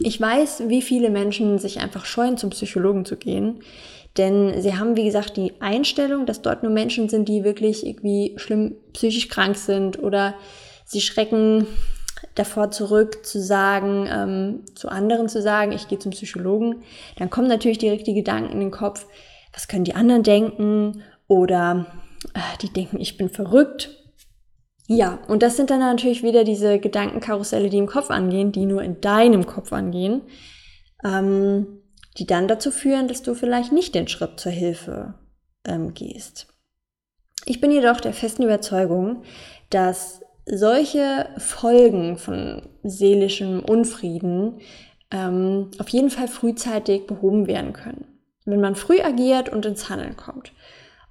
Ich 0.00 0.20
weiß, 0.20 0.64
wie 0.66 0.82
viele 0.82 1.08
Menschen 1.08 1.58
sich 1.58 1.80
einfach 1.80 2.04
scheuen, 2.04 2.36
zum 2.36 2.50
Psychologen 2.50 3.04
zu 3.04 3.16
gehen, 3.16 3.60
denn 4.16 4.60
sie 4.60 4.76
haben, 4.76 4.96
wie 4.96 5.04
gesagt, 5.04 5.36
die 5.36 5.60
Einstellung, 5.60 6.26
dass 6.26 6.42
dort 6.42 6.62
nur 6.64 6.72
Menschen 6.72 7.08
sind, 7.08 7.28
die 7.28 7.44
wirklich 7.44 7.86
irgendwie 7.86 8.34
schlimm 8.36 8.76
psychisch 8.92 9.28
krank 9.28 9.56
sind 9.56 10.02
oder 10.02 10.34
sie 10.84 11.00
schrecken 11.00 11.66
davor 12.34 12.70
zurück 12.70 13.24
zu 13.24 13.40
sagen, 13.40 14.08
ähm, 14.10 14.60
zu 14.74 14.88
anderen 14.88 15.28
zu 15.28 15.42
sagen, 15.42 15.72
ich 15.72 15.88
gehe 15.88 15.98
zum 15.98 16.10
Psychologen. 16.10 16.82
Dann 17.18 17.30
kommen 17.30 17.48
natürlich 17.48 17.78
direkt 17.78 18.06
die 18.06 18.14
Gedanken 18.14 18.52
in 18.52 18.60
den 18.60 18.70
Kopf, 18.70 19.06
was 19.52 19.68
können 19.68 19.84
die 19.84 19.94
anderen 19.94 20.24
denken 20.24 21.02
oder 21.28 21.86
äh, 22.34 22.58
die 22.62 22.72
denken, 22.72 23.00
ich 23.00 23.16
bin 23.16 23.28
verrückt 23.28 24.03
ja, 24.86 25.18
und 25.28 25.42
das 25.42 25.56
sind 25.56 25.70
dann 25.70 25.80
natürlich 25.80 26.22
wieder 26.22 26.44
diese 26.44 26.78
Gedankenkarusselle, 26.78 27.70
die 27.70 27.78
im 27.78 27.86
Kopf 27.86 28.10
angehen, 28.10 28.52
die 28.52 28.66
nur 28.66 28.82
in 28.82 29.00
deinem 29.00 29.46
Kopf 29.46 29.72
angehen, 29.72 30.22
ähm, 31.02 31.80
die 32.18 32.26
dann 32.26 32.48
dazu 32.48 32.70
führen, 32.70 33.08
dass 33.08 33.22
du 33.22 33.34
vielleicht 33.34 33.72
nicht 33.72 33.94
den 33.94 34.08
Schritt 34.08 34.38
zur 34.38 34.52
Hilfe 34.52 35.14
ähm, 35.64 35.94
gehst. 35.94 36.48
Ich 37.46 37.60
bin 37.60 37.70
jedoch 37.70 38.00
der 38.00 38.12
festen 38.12 38.42
Überzeugung, 38.42 39.22
dass 39.70 40.20
solche 40.46 41.28
Folgen 41.38 42.18
von 42.18 42.62
seelischem 42.82 43.60
Unfrieden 43.60 44.60
ähm, 45.10 45.70
auf 45.78 45.88
jeden 45.88 46.10
Fall 46.10 46.28
frühzeitig 46.28 47.06
behoben 47.06 47.46
werden 47.46 47.72
können, 47.72 48.06
wenn 48.44 48.60
man 48.60 48.74
früh 48.74 49.00
agiert 49.00 49.48
und 49.48 49.64
ins 49.64 49.88
Handeln 49.88 50.16
kommt. 50.16 50.52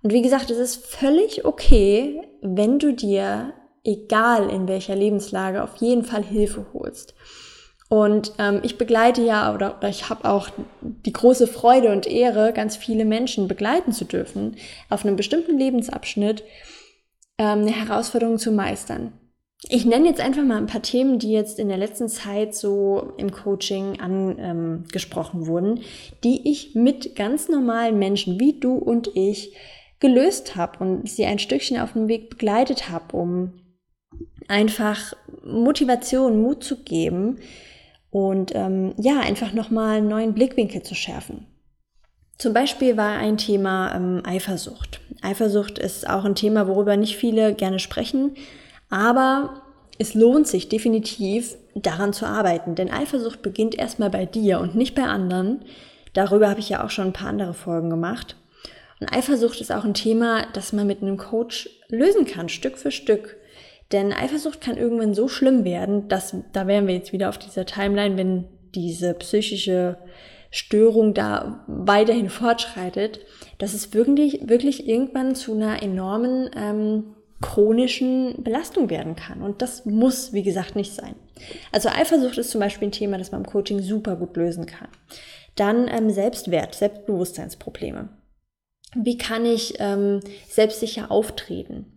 Und 0.03 0.13
wie 0.13 0.21
gesagt, 0.21 0.51
es 0.51 0.57
ist 0.57 0.85
völlig 0.85 1.45
okay, 1.45 2.21
wenn 2.41 2.77
du 2.77 2.93
dir 2.93 3.53
egal 3.83 4.49
in 4.49 4.67
welcher 4.67 4.95
Lebenslage, 4.95 5.63
auf 5.63 5.75
jeden 5.77 6.03
Fall 6.03 6.23
Hilfe 6.23 6.65
holst. 6.73 7.13
Und 7.89 8.33
ähm, 8.39 8.61
ich 8.63 8.77
begleite 8.77 9.21
ja 9.21 9.53
oder, 9.53 9.79
ich 9.87 10.09
habe 10.09 10.27
auch 10.27 10.49
die 10.81 11.13
große 11.13 11.45
Freude 11.45 11.91
und 11.91 12.07
Ehre, 12.07 12.51
ganz 12.51 12.75
viele 12.75 13.05
Menschen 13.05 13.47
begleiten 13.47 13.91
zu 13.91 14.05
dürfen, 14.05 14.55
auf 14.89 15.05
einem 15.05 15.15
bestimmten 15.15 15.59
Lebensabschnitt 15.59 16.43
ähm, 17.37 17.59
eine 17.59 17.71
Herausforderung 17.71 18.39
zu 18.39 18.51
meistern. 18.51 19.13
Ich 19.69 19.85
nenne 19.85 20.07
jetzt 20.07 20.19
einfach 20.19 20.43
mal 20.43 20.57
ein 20.57 20.65
paar 20.65 20.81
Themen, 20.81 21.19
die 21.19 21.31
jetzt 21.31 21.57
in 21.59 21.69
der 21.69 21.77
letzten 21.77 22.09
Zeit 22.09 22.53
so 22.53 23.13
im 23.17 23.31
Coaching 23.31 23.99
angesprochen 23.99 25.41
ähm, 25.41 25.47
wurden, 25.47 25.79
die 26.23 26.49
ich 26.49 26.75
mit 26.75 27.15
ganz 27.15 27.47
normalen 27.47 27.97
Menschen 27.97 28.39
wie 28.39 28.59
du 28.59 28.73
und 28.73 29.15
ich 29.15 29.55
gelöst 29.99 30.57
habe 30.57 30.79
und 30.79 31.07
sie 31.07 31.25
ein 31.25 31.39
Stückchen 31.39 31.79
auf 31.79 31.93
dem 31.93 32.09
Weg 32.09 32.29
begleitet 32.29 32.89
habe, 32.89 33.15
um 33.15 33.53
einfach 34.47 35.13
Motivation, 35.43 36.41
Mut 36.41 36.63
zu 36.63 36.83
geben 36.83 37.39
und 38.09 38.53
ähm, 38.55 38.93
ja, 38.97 39.19
einfach 39.19 39.53
nochmal 39.53 39.97
einen 39.97 40.07
neuen 40.07 40.33
Blickwinkel 40.33 40.83
zu 40.83 40.95
schärfen. 40.95 41.47
Zum 42.37 42.53
Beispiel 42.53 42.97
war 42.97 43.17
ein 43.17 43.37
Thema 43.37 43.95
ähm, 43.95 44.21
Eifersucht. 44.25 44.99
Eifersucht 45.21 45.79
ist 45.79 46.09
auch 46.09 46.25
ein 46.25 46.35
Thema, 46.35 46.67
worüber 46.67 46.97
nicht 46.97 47.15
viele 47.15 47.53
gerne 47.53 47.79
sprechen, 47.79 48.35
aber 48.89 49.61
es 49.97 50.13
lohnt 50.13 50.47
sich 50.47 50.69
definitiv 50.69 51.55
daran 51.75 52.13
zu 52.13 52.25
arbeiten, 52.25 52.75
denn 52.75 52.91
Eifersucht 52.91 53.41
beginnt 53.41 53.75
erstmal 53.75 54.09
bei 54.09 54.25
dir 54.25 54.59
und 54.59 54.75
nicht 54.75 54.95
bei 54.95 55.03
anderen. 55.03 55.63
Darüber 56.13 56.49
habe 56.49 56.59
ich 56.59 56.69
ja 56.69 56.83
auch 56.83 56.89
schon 56.89 57.07
ein 57.07 57.13
paar 57.13 57.29
andere 57.29 57.53
Folgen 57.53 57.89
gemacht. 57.89 58.35
Und 58.99 59.11
Eifersucht 59.11 59.59
ist 59.61 59.71
auch 59.71 59.85
ein 59.85 59.93
Thema, 59.93 60.45
das 60.53 60.73
man 60.73 60.87
mit 60.87 61.01
einem 61.01 61.17
Coach 61.17 61.69
lösen 61.89 62.25
kann, 62.25 62.49
Stück 62.49 62.77
für 62.77 62.91
Stück. 62.91 63.37
Denn 63.93 64.11
Eifersucht 64.11 64.59
kann 64.59 64.75
irgendwann 64.75 65.13
so 65.13 65.27
schlimm 65.27 65.63
werden, 65.63 66.07
dass, 66.09 66.35
da 66.51 66.67
wären 66.67 66.87
wir 66.87 66.95
jetzt 66.95 67.13
wieder 67.13 67.29
auf 67.29 67.37
dieser 67.37 67.65
Timeline, 67.65 68.17
wenn 68.17 68.45
diese 68.73 69.13
psychische 69.13 69.97
Störung 70.49 71.13
da 71.13 71.63
weiterhin 71.67 72.29
fortschreitet, 72.29 73.19
dass 73.59 73.73
es 73.73 73.93
wirklich, 73.93 74.49
wirklich 74.49 74.87
irgendwann 74.87 75.35
zu 75.35 75.53
einer 75.53 75.81
enormen 75.81 76.49
ähm, 76.55 77.15
chronischen 77.41 78.43
Belastung 78.43 78.89
werden 78.89 79.15
kann. 79.15 79.41
Und 79.41 79.61
das 79.61 79.85
muss, 79.85 80.33
wie 80.33 80.43
gesagt, 80.43 80.75
nicht 80.75 80.93
sein. 80.93 81.15
Also 81.71 81.89
Eifersucht 81.89 82.37
ist 82.37 82.49
zum 82.49 82.61
Beispiel 82.61 82.87
ein 82.87 82.93
Thema, 82.93 83.17
das 83.17 83.31
man 83.31 83.41
im 83.41 83.49
Coaching 83.49 83.79
super 83.81 84.15
gut 84.15 84.35
lösen 84.37 84.65
kann. 84.65 84.87
Dann 85.55 85.87
ähm, 85.87 86.09
Selbstwert, 86.09 86.73
Selbstbewusstseinsprobleme. 86.73 88.09
Wie 88.95 89.17
kann 89.17 89.45
ich 89.45 89.75
ähm, 89.79 90.19
selbstsicher 90.47 91.11
auftreten? 91.11 91.92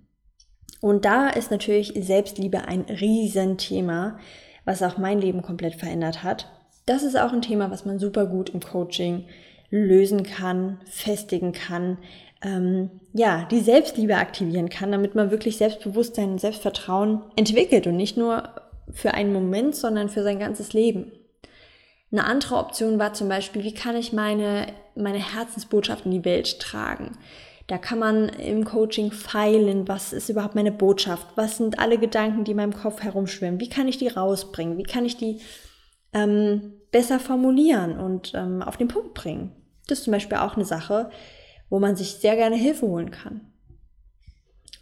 Und 0.81 1.05
da 1.05 1.29
ist 1.29 1.51
natürlich 1.51 1.93
Selbstliebe 1.97 2.67
ein 2.69 2.83
Riesenthema, 2.83 4.19
was 4.65 4.83
auch 4.83 4.99
mein 4.99 5.21
Leben 5.21 5.43
komplett 5.43 5.77
verändert 5.77 6.23
hat. 6.23 6.51
Das 6.87 7.03
ist 7.03 7.19
auch 7.19 7.33
ein 7.33 7.43
Thema, 7.43 7.71
was 7.71 7.85
man 7.85 7.99
super 7.99 8.27
gut 8.27 8.51
im 8.51 8.61
Coaching 8.61 9.25
lösen 9.71 10.23
kann, 10.23 10.81
festigen 10.89 11.53
kann, 11.53 11.99
ähm, 12.43 12.91
ja, 13.13 13.47
die 13.51 13.61
Selbstliebe 13.61 14.17
aktivieren 14.17 14.69
kann, 14.69 14.93
damit 14.93 15.15
man 15.15 15.31
wirklich 15.31 15.57
Selbstbewusstsein 15.57 16.33
und 16.33 16.41
Selbstvertrauen 16.41 17.23
entwickelt 17.35 17.87
und 17.87 17.97
nicht 17.97 18.17
nur 18.17 18.51
für 18.93 19.15
einen 19.15 19.33
Moment, 19.33 19.75
sondern 19.75 20.09
für 20.09 20.23
sein 20.23 20.39
ganzes 20.39 20.73
Leben. 20.73 21.11
Eine 22.13 22.25
andere 22.25 22.57
Option 22.57 22.99
war 22.99 23.15
zum 23.15 23.29
Beispiel, 23.29 23.65
wie 23.65 23.75
kann 23.75 23.97
ich 23.97 24.13
meine, 24.13 24.69
meine 24.95 25.19
Herzensbotschaft 25.19 26.07
in 26.07 26.13
die 26.13 26.25
Welt 26.25 26.61
tragen? 26.61 27.19
Da 27.67 27.79
kann 27.79 27.99
man 27.99 28.29
im 28.29 28.65
Coaching 28.65 29.11
feilen, 29.11 29.89
was 29.89 30.13
ist 30.13 30.29
überhaupt 30.29 30.55
meine 30.55 30.71
Botschaft, 30.71 31.27
was 31.35 31.57
sind 31.57 31.79
alle 31.81 31.99
Gedanken, 31.99 32.45
die 32.45 32.53
in 32.53 32.59
meinem 32.59 32.75
Kopf 32.75 33.03
herumschwimmen, 33.03 33.61
wie 33.61 33.69
kann 33.69 33.89
ich 33.89 33.99
die 33.99 34.09
rausbringen, 34.09 34.79
wie 34.79 34.85
kann 34.85 35.05
ich 35.05 35.17
die 35.17 35.41
ähm, 36.13 36.75
besser 36.93 37.19
formulieren 37.19 37.99
und 37.99 38.33
ähm, 38.35 38.63
auf 38.63 38.77
den 38.77 38.89
Punkt 38.89 39.15
bringen. 39.15 39.53
Das 39.89 39.99
ist 39.99 40.05
zum 40.05 40.13
Beispiel 40.13 40.39
auch 40.39 40.55
eine 40.55 40.65
Sache, 40.65 41.11
wo 41.69 41.81
man 41.81 41.97
sich 41.97 42.15
sehr 42.15 42.37
gerne 42.37 42.57
Hilfe 42.57 42.87
holen 42.87 43.11
kann. 43.11 43.41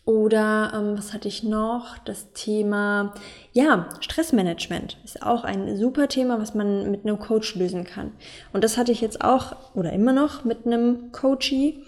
Oder 0.04 0.72
ähm, 0.74 0.98
was 0.98 1.14
hatte 1.14 1.28
ich 1.28 1.42
noch? 1.42 1.96
Das 2.04 2.32
Thema, 2.34 3.14
ja, 3.52 3.88
Stressmanagement 4.00 4.98
ist 5.02 5.22
auch 5.22 5.44
ein 5.44 5.78
super 5.78 6.08
Thema, 6.08 6.38
was 6.38 6.54
man 6.54 6.90
mit 6.90 7.06
einem 7.06 7.18
Coach 7.18 7.54
lösen 7.54 7.84
kann. 7.84 8.12
Und 8.52 8.62
das 8.64 8.76
hatte 8.76 8.92
ich 8.92 9.00
jetzt 9.00 9.22
auch 9.24 9.74
oder 9.74 9.94
immer 9.94 10.12
noch 10.12 10.44
mit 10.44 10.66
einem 10.66 11.10
Coachie 11.10 11.82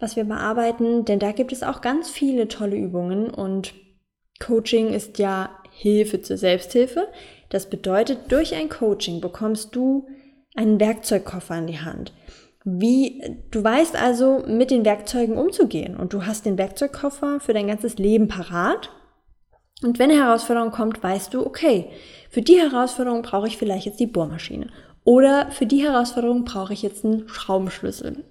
was 0.00 0.16
wir 0.16 0.24
bearbeiten, 0.24 1.04
denn 1.04 1.18
da 1.18 1.32
gibt 1.32 1.52
es 1.52 1.62
auch 1.62 1.80
ganz 1.80 2.08
viele 2.08 2.48
tolle 2.48 2.76
Übungen 2.76 3.30
und 3.30 3.74
Coaching 4.40 4.92
ist 4.92 5.18
ja 5.18 5.50
Hilfe 5.70 6.22
zur 6.22 6.36
Selbsthilfe. 6.36 7.08
Das 7.50 7.70
bedeutet, 7.70 8.30
durch 8.30 8.54
ein 8.54 8.68
Coaching 8.68 9.20
bekommst 9.20 9.74
du 9.74 10.06
einen 10.54 10.80
Werkzeugkoffer 10.80 11.58
in 11.58 11.66
die 11.66 11.80
Hand. 11.80 12.12
Wie, 12.64 13.22
du 13.50 13.62
weißt 13.62 13.96
also, 13.96 14.42
mit 14.46 14.70
den 14.70 14.84
Werkzeugen 14.84 15.38
umzugehen 15.38 15.96
und 15.96 16.12
du 16.12 16.26
hast 16.26 16.44
den 16.44 16.58
Werkzeugkoffer 16.58 17.40
für 17.40 17.54
dein 17.54 17.68
ganzes 17.68 17.98
Leben 17.98 18.28
parat 18.28 18.90
Und 19.82 19.98
wenn 19.98 20.10
eine 20.10 20.22
Herausforderung 20.22 20.72
kommt, 20.72 21.02
weißt 21.02 21.32
du, 21.32 21.46
okay, 21.46 21.90
für 22.30 22.42
die 22.42 22.58
Herausforderung 22.58 23.22
brauche 23.22 23.46
ich 23.46 23.56
vielleicht 23.56 23.86
jetzt 23.86 24.00
die 24.00 24.06
Bohrmaschine. 24.06 24.68
Oder 25.04 25.50
für 25.52 25.66
die 25.66 25.82
Herausforderung 25.82 26.44
brauche 26.44 26.72
ich 26.72 26.82
jetzt 26.82 27.04
einen 27.04 27.28
Schraubenschlüssel. 27.28 28.24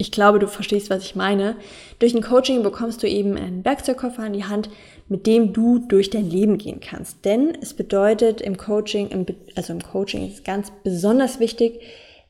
Ich 0.00 0.10
glaube, 0.10 0.38
du 0.38 0.48
verstehst, 0.48 0.88
was 0.88 1.04
ich 1.04 1.14
meine. 1.14 1.56
Durch 1.98 2.14
ein 2.14 2.22
Coaching 2.22 2.62
bekommst 2.62 3.02
du 3.02 3.06
eben 3.06 3.36
einen 3.36 3.66
Werkzeugkoffer 3.66 4.22
an 4.22 4.32
die 4.32 4.46
Hand, 4.46 4.70
mit 5.10 5.26
dem 5.26 5.52
du 5.52 5.78
durch 5.78 6.08
dein 6.08 6.30
Leben 6.30 6.56
gehen 6.56 6.80
kannst. 6.80 7.26
Denn 7.26 7.52
es 7.60 7.74
bedeutet 7.74 8.40
im 8.40 8.56
Coaching, 8.56 9.26
also 9.56 9.74
im 9.74 9.82
Coaching 9.82 10.26
ist 10.26 10.42
ganz 10.42 10.72
besonders 10.82 11.38
wichtig, 11.38 11.82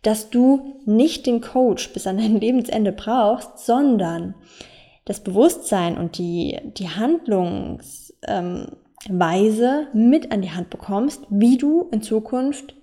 dass 0.02 0.30
du 0.30 0.80
nicht 0.84 1.26
den 1.26 1.40
Coach 1.40 1.92
bis 1.92 2.08
an 2.08 2.18
dein 2.18 2.36
Lebensende 2.40 2.90
brauchst, 2.90 3.64
sondern 3.64 4.34
das 5.04 5.20
Bewusstsein 5.20 5.96
und 5.96 6.18
die, 6.18 6.58
die 6.76 6.88
Handlungsweise 6.88 8.14
ähm, 8.26 10.10
mit 10.10 10.32
an 10.32 10.42
die 10.42 10.50
Hand 10.50 10.70
bekommst, 10.70 11.22
wie 11.30 11.56
du 11.56 11.88
in 11.92 12.02
Zukunft 12.02 12.74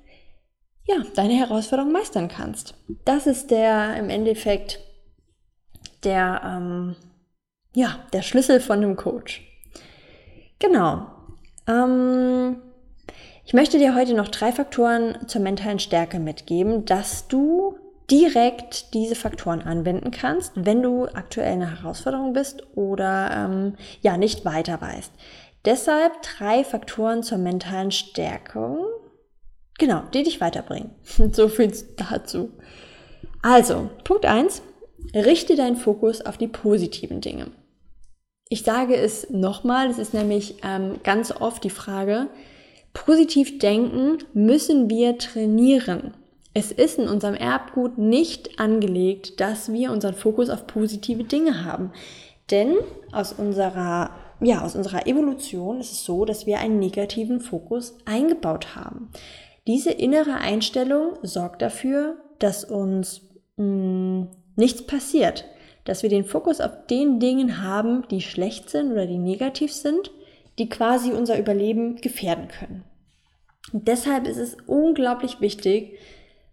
ja, 0.87 0.95
deine 1.15 1.33
Herausforderung 1.33 1.91
meistern 1.91 2.27
kannst. 2.27 2.73
Das 3.05 3.27
ist 3.27 3.51
der 3.51 3.97
im 3.97 4.09
Endeffekt 4.09 4.79
der, 6.03 6.41
ähm, 6.45 6.95
ja, 7.75 7.99
der 8.13 8.21
Schlüssel 8.21 8.59
von 8.59 8.77
einem 8.77 8.95
Coach. 8.95 9.41
Genau. 10.59 11.07
Ähm, 11.67 12.61
ich 13.45 13.53
möchte 13.53 13.77
dir 13.77 13.95
heute 13.95 14.13
noch 14.13 14.29
drei 14.29 14.51
Faktoren 14.51 15.27
zur 15.27 15.41
mentalen 15.41 15.79
Stärke 15.79 16.19
mitgeben, 16.19 16.85
dass 16.85 17.27
du 17.27 17.77
direkt 18.09 18.93
diese 18.93 19.15
Faktoren 19.15 19.61
anwenden 19.61 20.11
kannst, 20.11 20.53
wenn 20.55 20.81
du 20.81 21.05
aktuell 21.05 21.53
eine 21.53 21.81
Herausforderung 21.81 22.33
bist 22.33 22.63
oder 22.75 23.31
ähm, 23.33 23.75
ja 24.01 24.17
nicht 24.17 24.45
weiter 24.45 24.79
weißt. 24.79 25.11
Deshalb 25.65 26.13
drei 26.21 26.63
Faktoren 26.63 27.23
zur 27.23 27.37
mentalen 27.37 27.91
Stärkung, 27.91 28.77
Genau, 29.77 30.03
die 30.13 30.23
dich 30.23 30.41
weiterbringen. 30.41 30.91
so 31.31 31.47
viel 31.47 31.71
dazu. 31.97 32.51
Also, 33.41 33.89
Punkt 34.03 34.25
1. 34.25 34.61
Richte 35.13 35.55
deinen 35.55 35.77
Fokus 35.77 36.21
auf 36.21 36.37
die 36.37 36.47
positiven 36.47 37.21
Dinge. 37.21 37.51
Ich 38.49 38.63
sage 38.63 38.95
es 38.95 39.29
nochmal, 39.29 39.89
es 39.89 39.99
ist 39.99 40.13
nämlich 40.13 40.55
ähm, 40.63 40.99
ganz 41.03 41.31
oft 41.31 41.63
die 41.63 41.69
Frage, 41.69 42.27
positiv 42.93 43.59
denken 43.59 44.19
müssen 44.33 44.89
wir 44.89 45.17
trainieren. 45.17 46.13
Es 46.53 46.71
ist 46.71 46.97
in 46.97 47.07
unserem 47.07 47.35
Erbgut 47.35 47.97
nicht 47.97 48.59
angelegt, 48.59 49.39
dass 49.39 49.71
wir 49.71 49.91
unseren 49.91 50.15
Fokus 50.15 50.49
auf 50.49 50.65
positive 50.65 51.23
Dinge 51.23 51.65
haben. 51.65 51.91
Denn 52.49 52.77
aus 53.11 53.33
unserer, 53.33 54.11
ja, 54.39 54.63
aus 54.63 54.75
unserer 54.75 55.05
Evolution 55.05 55.79
ist 55.79 55.91
es 55.91 56.05
so, 56.05 56.25
dass 56.25 56.47
wir 56.47 56.59
einen 56.59 56.79
negativen 56.79 57.41
Fokus 57.41 57.95
eingebaut 58.05 58.75
haben. 58.75 59.09
Diese 59.67 59.91
innere 59.91 60.35
Einstellung 60.35 61.17
sorgt 61.23 61.61
dafür, 61.61 62.15
dass 62.39 62.63
uns 62.63 63.21
mh, 63.57 63.65
mm, 63.65 64.27
nichts 64.55 64.81
passiert, 64.81 65.45
dass 65.83 66.03
wir 66.03 66.09
den 66.09 66.25
Fokus 66.25 66.61
auf 66.61 66.71
den 66.89 67.19
Dingen 67.19 67.61
haben, 67.61 68.07
die 68.09 68.21
schlecht 68.21 68.69
sind 68.69 68.93
oder 68.93 69.05
die 69.05 69.17
negativ 69.17 69.73
sind, 69.73 70.11
die 70.57 70.69
quasi 70.69 71.11
unser 71.11 71.37
Überleben 71.37 71.97
gefährden 71.97 72.47
können. 72.47 72.83
Und 73.73 73.87
deshalb 73.89 74.25
ist 74.27 74.37
es 74.37 74.55
unglaublich 74.65 75.41
wichtig, 75.41 75.97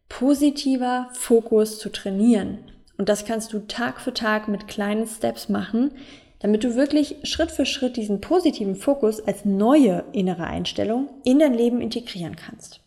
positiver 0.08 1.08
Fokus 1.12 1.78
zu 1.78 1.90
trainieren. 1.90 2.58
Und 2.98 3.08
das 3.08 3.24
kannst 3.24 3.52
du 3.52 3.60
Tag 3.60 4.00
für 4.00 4.12
Tag 4.12 4.48
mit 4.48 4.68
kleinen 4.68 5.06
Steps 5.06 5.48
machen, 5.48 5.92
damit 6.40 6.64
du 6.64 6.74
wirklich 6.74 7.16
Schritt 7.22 7.50
für 7.50 7.64
Schritt 7.64 7.96
diesen 7.96 8.20
positiven 8.20 8.76
Fokus 8.76 9.20
als 9.26 9.44
neue 9.44 10.04
innere 10.12 10.44
Einstellung 10.44 11.08
in 11.24 11.38
dein 11.38 11.54
Leben 11.54 11.80
integrieren 11.80 12.36
kannst. 12.36 12.83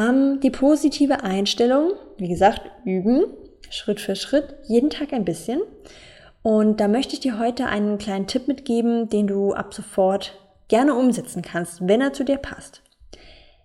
Ähm, 0.00 0.40
die 0.40 0.50
positive 0.50 1.22
Einstellung, 1.22 1.92
wie 2.16 2.28
gesagt, 2.28 2.62
üben, 2.84 3.24
Schritt 3.68 4.00
für 4.00 4.16
Schritt, 4.16 4.54
jeden 4.66 4.90
Tag 4.90 5.12
ein 5.12 5.24
bisschen. 5.24 5.60
Und 6.42 6.80
da 6.80 6.88
möchte 6.88 7.14
ich 7.14 7.20
dir 7.20 7.38
heute 7.38 7.66
einen 7.66 7.98
kleinen 7.98 8.26
Tipp 8.26 8.48
mitgeben, 8.48 9.08
den 9.08 9.26
du 9.26 9.52
ab 9.52 9.74
sofort 9.74 10.38
gerne 10.68 10.94
umsetzen 10.94 11.42
kannst, 11.42 11.86
wenn 11.86 12.00
er 12.00 12.12
zu 12.12 12.24
dir 12.24 12.38
passt. 12.38 12.82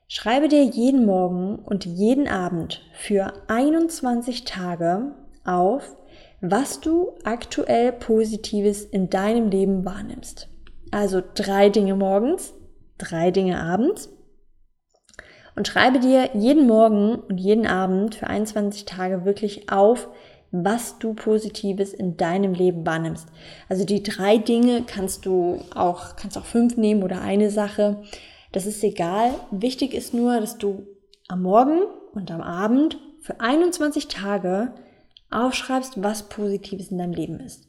Schreibe 0.08 0.50
dir 0.50 0.64
jeden 0.64 1.06
Morgen 1.06 1.56
und 1.58 1.86
jeden 1.86 2.28
Abend 2.28 2.82
für 2.94 3.34
21 3.48 4.44
Tage 4.44 5.14
auf, 5.46 5.96
was 6.42 6.82
du 6.82 7.14
aktuell 7.24 7.92
Positives 7.92 8.84
in 8.84 9.10
deinem 9.10 9.50
Leben 9.50 9.86
wahrnimmst. 9.86 10.50
Also 10.92 11.22
drei 11.34 11.70
Dinge 11.70 11.96
morgens, 11.96 12.54
drei 12.98 13.32
Dinge 13.32 13.60
abends 13.60 14.10
und 15.56 15.68
schreibe 15.68 16.00
dir 16.00 16.30
jeden 16.34 16.68
Morgen 16.68 17.16
und 17.16 17.38
jeden 17.38 17.66
Abend 17.66 18.16
für 18.16 18.28
21 18.28 18.86
Tage 18.86 19.26
wirklich 19.26 19.70
auf, 19.72 20.10
was 20.52 21.00
du 21.00 21.14
Positives 21.14 21.94
in 21.94 22.18
deinem 22.18 22.54
Leben 22.54 22.86
wahrnimmst. 22.86 23.28
Also 23.68 23.86
die 23.86 24.04
drei 24.04 24.38
Dinge 24.38 24.84
kannst 24.86 25.26
du 25.26 25.60
auch, 25.74 26.16
kannst 26.16 26.38
auch 26.38 26.46
fünf 26.46 26.78
nehmen 26.78 27.04
oder 27.04 27.22
eine 27.22 27.50
Sache. 27.50 28.04
Das 28.52 28.66
ist 28.66 28.84
egal. 28.84 29.34
Wichtig 29.52 29.94
ist 29.94 30.14
nur, 30.14 30.40
dass 30.40 30.58
du 30.58 30.88
am 31.28 31.42
Morgen 31.42 31.82
und 32.14 32.32
am 32.32 32.42
Abend 32.42 32.98
für 33.20 33.40
21 33.40 34.08
Tage 34.08 34.74
aufschreibst, 35.32 36.02
was 36.02 36.30
Positives 36.30 36.92
in 36.92 37.00
deinem 37.00 37.14
Leben 37.14 37.40
ist. 37.40 37.68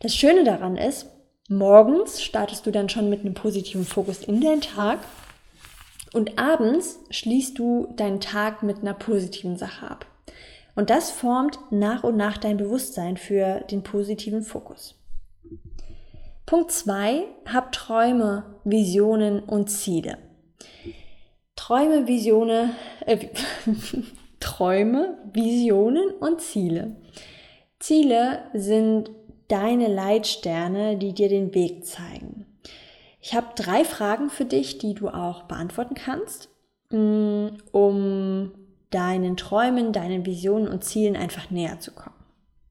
Das 0.00 0.14
Schöne 0.14 0.44
daran 0.44 0.76
ist, 0.76 1.06
morgens 1.48 2.22
startest 2.22 2.66
du 2.66 2.70
dann 2.70 2.88
schon 2.88 3.10
mit 3.10 3.20
einem 3.20 3.34
positiven 3.34 3.84
Fokus 3.84 4.22
in 4.22 4.40
den 4.40 4.60
Tag 4.60 5.00
und 6.14 6.38
abends 6.38 7.00
schließt 7.10 7.58
du 7.58 7.88
deinen 7.96 8.20
Tag 8.20 8.62
mit 8.62 8.78
einer 8.78 8.94
positiven 8.94 9.56
Sache 9.56 9.90
ab. 9.90 10.06
Und 10.76 10.90
das 10.90 11.10
formt 11.10 11.58
nach 11.70 12.04
und 12.04 12.16
nach 12.16 12.38
dein 12.38 12.56
Bewusstsein 12.56 13.16
für 13.16 13.60
den 13.70 13.82
positiven 13.82 14.42
Fokus. 14.42 14.96
Punkt 16.46 16.72
2. 16.72 17.24
Hab 17.46 17.72
Träume, 17.72 18.60
Visionen 18.64 19.40
und 19.40 19.68
Ziele. 19.70 20.18
Träume, 21.56 22.06
Visionen, 22.06 22.70
äh, 23.06 23.28
Träume, 24.40 25.18
Visionen 25.32 26.10
und 26.20 26.40
Ziele. 26.40 26.96
Ziele 27.78 28.42
sind 28.52 29.10
deine 29.48 29.88
Leitsterne, 29.88 30.96
die 30.96 31.12
dir 31.12 31.28
den 31.28 31.54
Weg 31.54 31.86
zeigen. 31.86 32.43
Ich 33.26 33.34
habe 33.34 33.54
drei 33.56 33.86
Fragen 33.86 34.28
für 34.28 34.44
dich, 34.44 34.76
die 34.76 34.92
du 34.92 35.08
auch 35.08 35.44
beantworten 35.44 35.94
kannst, 35.94 36.50
mm, 36.90 37.46
um 37.72 38.52
deinen 38.90 39.38
Träumen, 39.38 39.94
deinen 39.94 40.26
Visionen 40.26 40.68
und 40.68 40.84
Zielen 40.84 41.16
einfach 41.16 41.48
näher 41.50 41.80
zu 41.80 41.92
kommen. 41.92 42.22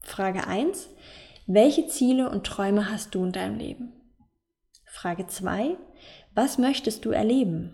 Frage 0.02 0.46
1. 0.46 0.92
Welche 1.48 1.88
Ziele 1.88 2.30
und 2.30 2.46
Träume 2.46 2.92
hast 2.92 3.16
du 3.16 3.24
in 3.26 3.32
deinem 3.32 3.58
Leben? 3.58 3.94
Frage 4.86 5.26
2. 5.26 5.76
Was 6.36 6.60
möchtest 6.60 7.04
du 7.06 7.10
erleben? 7.10 7.74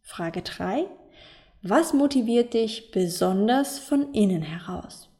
Frage 0.00 0.42
3. 0.42 0.86
Was 1.60 1.92
motiviert 1.92 2.54
dich 2.54 2.92
besonders 2.92 3.80
von 3.80 4.14
innen 4.14 4.42
heraus? 4.42 5.11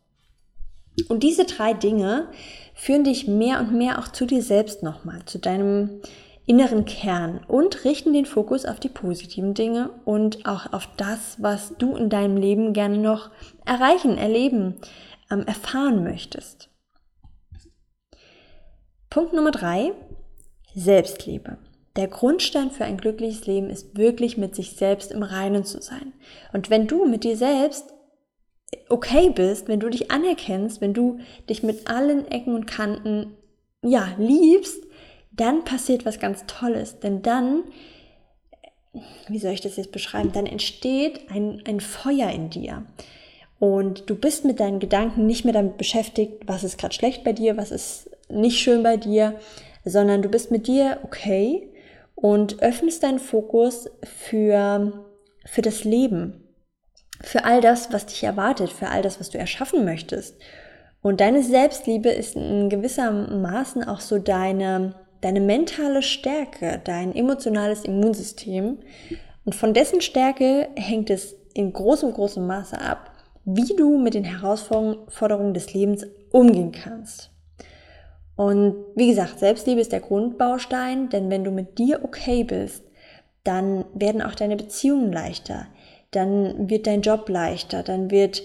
Und 1.09 1.23
diese 1.23 1.45
drei 1.45 1.73
Dinge 1.73 2.29
führen 2.75 3.05
dich 3.05 3.27
mehr 3.27 3.61
und 3.61 3.73
mehr 3.73 3.99
auch 3.99 4.09
zu 4.09 4.27
dir 4.27 4.43
selbst 4.43 4.83
nochmal, 4.83 5.25
zu 5.25 5.39
deinem 5.39 6.03
inneren 6.47 6.85
Kern 6.85 7.41
und 7.47 7.85
richten 7.85 8.13
den 8.13 8.27
Fokus 8.27 8.67
auf 8.67 8.81
die 8.81 8.89
positiven 8.89 9.55
Dinge 9.55 9.91
und 10.05 10.45
auch 10.45 10.73
auf 10.73 10.89
das, 10.97 11.37
was 11.41 11.77
du 11.79 11.95
in 11.97 12.11
deinem 12.11 12.37
Leben 12.37 12.73
gerne 12.73 12.99
noch 12.99 13.31
erreichen, 13.65 14.19
erleben, 14.19 14.75
ähm, 15.31 15.47
erfahren 15.47 16.03
möchtest. 16.03 16.69
Punkt 19.09 19.33
Nummer 19.33 19.51
drei, 19.51 19.93
Selbstliebe. 20.75 21.59
Der 21.97 22.09
Grundstein 22.09 22.71
für 22.71 22.85
ein 22.85 22.97
glückliches 22.97 23.47
Leben 23.47 23.69
ist 23.69 23.97
wirklich 23.97 24.39
mit 24.39 24.55
sich 24.55 24.73
selbst 24.73 25.13
im 25.13 25.23
Reinen 25.23 25.65
zu 25.65 25.83
sein. 25.83 26.15
Und 26.55 26.71
wenn 26.71 26.87
du 26.87 27.05
mit 27.07 27.23
dir 27.23 27.37
selbst 27.37 27.93
okay 28.89 29.31
bist, 29.31 29.69
wenn 29.69 29.81
du 29.81 29.89
dich 29.89 30.11
anerkennst, 30.11 30.81
wenn 30.81 30.95
du 30.95 31.19
dich 31.49 31.63
mit 31.63 31.89
allen 31.89 32.31
Ecken 32.31 32.55
und 32.55 32.67
Kanten, 32.67 33.37
ja, 33.83 34.09
liebst, 34.19 34.85
dann 35.33 35.65
passiert 35.65 36.05
was 36.05 36.21
ganz 36.21 36.45
Tolles. 36.47 37.01
Denn 37.01 37.23
dann, 37.23 37.65
wie 39.29 39.39
soll 39.39 39.53
ich 39.53 39.61
das 39.61 39.77
jetzt 39.77 39.93
beschreiben, 39.93 40.33
dann 40.33 40.47
entsteht 40.47 41.31
ein, 41.31 41.63
ein 41.67 41.81
Feuer 41.81 42.31
in 42.31 42.51
dir. 42.51 42.85
Und 43.59 44.11
du 44.11 44.17
bist 44.17 44.45
mit 44.45 44.61
deinen 44.61 44.81
Gedanken 44.81 45.27
nicht 45.27 45.45
mehr 45.45 45.55
damit 45.55 45.79
beschäftigt, 45.79 46.43
was 46.47 46.65
ist 46.65 46.79
gerade 46.79 46.95
schlecht 46.95 47.25
bei 47.25 47.33
dir, 47.33 47.57
was 47.57 47.71
ist 47.71 48.11
nicht 48.29 48.59
schön 48.59 48.83
bei 48.83 48.97
dir, 48.97 49.39
sondern 49.85 50.23
du 50.23 50.29
bist 50.29 50.51
mit 50.51 50.67
dir 50.67 50.99
okay 51.05 51.69
und 52.15 52.63
öffnest 52.63 53.03
deinen 53.03 53.19
Fokus 53.19 53.89
für, 54.03 55.05
für 55.45 55.63
das 55.63 55.85
Leben, 55.85 56.42
für 57.23 57.45
all 57.45 57.61
das, 57.61 57.93
was 57.93 58.07
dich 58.07 58.25
erwartet, 58.25 58.71
für 58.71 58.89
all 58.89 59.03
das, 59.03 59.21
was 59.21 59.31
du 59.31 59.39
erschaffen 59.39 59.85
möchtest. 59.85 60.37
Und 61.03 61.21
deine 61.21 61.43
Selbstliebe 61.43 62.09
ist 62.09 62.37
in 62.37 62.69
gewisser 62.69 63.11
Maßen 63.11 63.85
auch 63.85 64.01
so 64.01 64.19
deine, 64.19 64.95
deine 65.21 65.41
mentale 65.41 66.03
Stärke, 66.03 66.81
dein 66.85 67.15
emotionales 67.15 67.85
Immunsystem. 67.85 68.79
Und 69.45 69.55
von 69.55 69.75
dessen 69.75 70.01
Stärke 70.01 70.69
hängt 70.77 71.11
es 71.11 71.35
in 71.55 71.73
großem, 71.73 72.13
großem 72.13 72.47
Maße 72.47 72.81
ab, 72.81 73.11
wie 73.45 73.75
du 73.75 73.99
mit 73.99 74.15
den 74.15 74.25
Herausforderungen 74.25 75.55
des 75.55 75.75
Lebens 75.75 76.07
umgehen 76.31 76.73
kannst. 76.73 77.31
Und 78.37 78.77
wie 78.95 79.09
gesagt, 79.09 79.41
Selbstliebe 79.41 79.81
ist 79.81 79.93
der 79.93 80.01
Grundbaustein, 80.01 81.09
denn 81.11 81.31
wenn 81.31 81.45
du 81.45 81.51
mit 81.51 81.79
dir 81.79 82.05
okay 82.05 82.45
bist, 82.45 82.85
dann 83.45 83.85
werden 83.95 84.23
auch 84.23 84.35
deine 84.35 84.57
Beziehungen 84.57 85.13
leichter, 85.13 85.67
dann 86.13 86.71
wird 86.71 86.87
dein 86.87 87.03
Job 87.03 87.29
leichter, 87.29 87.83
dann 87.83 88.11
wird 88.11 88.43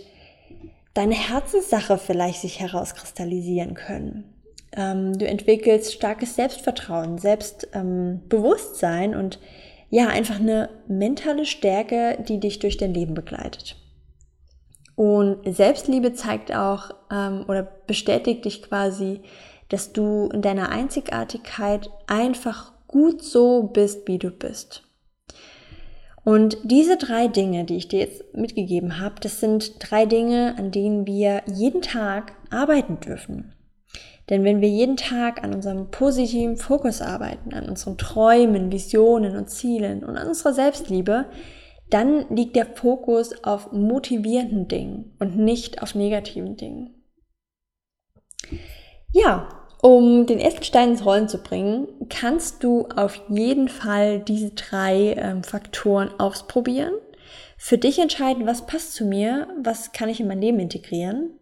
deine 0.93 1.13
Herzenssache 1.13 1.97
vielleicht 1.97 2.41
sich 2.41 2.59
herauskristallisieren 2.59 3.75
können. 3.75 4.33
Ähm, 4.75 5.17
du 5.17 5.27
entwickelst 5.27 5.93
starkes 5.93 6.35
Selbstvertrauen, 6.35 7.19
Selbstbewusstsein 7.19 9.13
ähm, 9.13 9.19
und 9.19 9.39
ja, 9.89 10.07
einfach 10.07 10.39
eine 10.39 10.69
mentale 10.87 11.45
Stärke, 11.45 12.17
die 12.27 12.39
dich 12.39 12.59
durch 12.59 12.77
dein 12.77 12.93
Leben 12.93 13.13
begleitet. 13.13 13.77
Und 14.95 15.37
Selbstliebe 15.45 16.13
zeigt 16.13 16.53
auch 16.53 16.89
ähm, 17.11 17.45
oder 17.47 17.63
bestätigt 17.63 18.45
dich 18.45 18.63
quasi, 18.63 19.21
dass 19.69 19.93
du 19.93 20.29
in 20.33 20.41
deiner 20.41 20.69
Einzigartigkeit 20.69 21.89
einfach 22.07 22.73
gut 22.87 23.23
so 23.23 23.63
bist, 23.63 24.07
wie 24.07 24.17
du 24.17 24.31
bist. 24.31 24.86
Und 26.27 26.57
diese 26.65 26.97
drei 26.97 27.29
Dinge, 27.29 27.63
die 27.63 27.77
ich 27.77 27.87
dir 27.87 28.01
jetzt 28.01 28.35
mitgegeben 28.35 28.99
habe, 28.99 29.15
das 29.21 29.39
sind 29.39 29.75
drei 29.79 30.05
Dinge, 30.05 30.55
an 30.57 30.71
denen 30.71 31.07
wir 31.07 31.41
jeden 31.45 31.81
Tag 31.81 32.33
arbeiten 32.49 32.99
dürfen. 32.99 33.53
Denn 34.29 34.43
wenn 34.43 34.59
wir 34.59 34.67
jeden 34.67 34.97
Tag 34.97 35.41
an 35.41 35.53
unserem 35.53 35.89
positiven 35.89 36.57
Fokus 36.57 37.01
arbeiten, 37.01 37.53
an 37.53 37.69
unseren 37.69 37.97
Träumen, 37.97 38.73
Visionen 38.73 39.37
und 39.37 39.49
Zielen 39.49 40.03
und 40.03 40.17
an 40.17 40.27
unserer 40.27 40.51
Selbstliebe, 40.51 41.27
dann 41.89 42.25
liegt 42.27 42.57
der 42.57 42.65
Fokus 42.65 43.45
auf 43.45 43.71
motivierenden 43.71 44.67
Dingen 44.67 45.15
und 45.19 45.37
nicht 45.37 45.81
auf 45.81 45.95
negativen 45.95 46.57
Dingen. 46.57 47.05
Ja, 49.13 49.66
um 49.87 50.25
den 50.25 50.39
ersten 50.39 50.65
Stein 50.65 50.89
ins 50.89 51.05
Rollen 51.05 51.29
zu 51.29 51.37
bringen, 51.37 51.87
kannst 52.09 52.61
du 52.61 52.89
auf 52.97 53.21
jeden 53.29 53.69
Fall 53.69 54.19
diese 54.19 54.49
drei 54.49 55.15
ähm, 55.17 55.43
Faktoren 55.43 56.09
ausprobieren. 56.19 56.91
Für 57.57 57.77
dich 57.77 57.97
entscheiden, 57.97 58.45
was 58.45 58.65
passt 58.65 58.95
zu 58.95 59.05
mir, 59.05 59.47
was 59.63 59.93
kann 59.93 60.09
ich 60.09 60.19
in 60.19 60.27
mein 60.27 60.41
Leben 60.41 60.59
integrieren. 60.59 61.39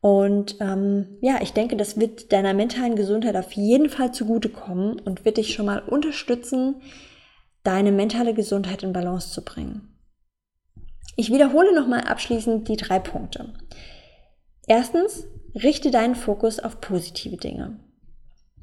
Und 0.00 0.56
ähm, 0.58 1.18
ja, 1.20 1.38
ich 1.40 1.52
denke, 1.52 1.76
das 1.76 1.96
wird 1.96 2.32
deiner 2.32 2.54
mentalen 2.54 2.96
Gesundheit 2.96 3.36
auf 3.36 3.52
jeden 3.52 3.88
Fall 3.88 4.10
zugutekommen 4.10 4.98
und 4.98 5.24
wird 5.24 5.36
dich 5.36 5.54
schon 5.54 5.66
mal 5.66 5.78
unterstützen, 5.78 6.82
deine 7.62 7.92
mentale 7.92 8.34
Gesundheit 8.34 8.82
in 8.82 8.92
Balance 8.92 9.30
zu 9.30 9.44
bringen. 9.44 9.96
Ich 11.14 11.32
wiederhole 11.32 11.72
nochmal 11.72 12.00
abschließend 12.00 12.66
die 12.66 12.76
drei 12.76 12.98
Punkte. 12.98 13.52
Erstens, 14.66 15.28
richte 15.62 15.90
deinen 15.90 16.14
Fokus 16.14 16.60
auf 16.60 16.80
positive 16.80 17.36
Dinge. 17.36 17.78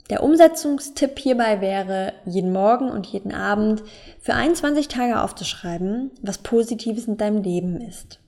Der 0.10 0.22
Umsetzungstipp 0.22 1.18
hierbei 1.18 1.62
wäre, 1.62 2.14
jeden 2.26 2.52
Morgen 2.52 2.92
und 2.92 3.08
jeden 3.08 3.34
Abend 3.34 3.84
für 4.20 4.34
21 4.34 4.90
Tage 4.90 5.22
aufzuschreiben, 5.22 6.12
was 6.22 6.40
Positives 6.40 7.08
in 7.08 7.18
deinem 7.18 7.42
Leben 7.42 7.80
ist. 7.80 8.20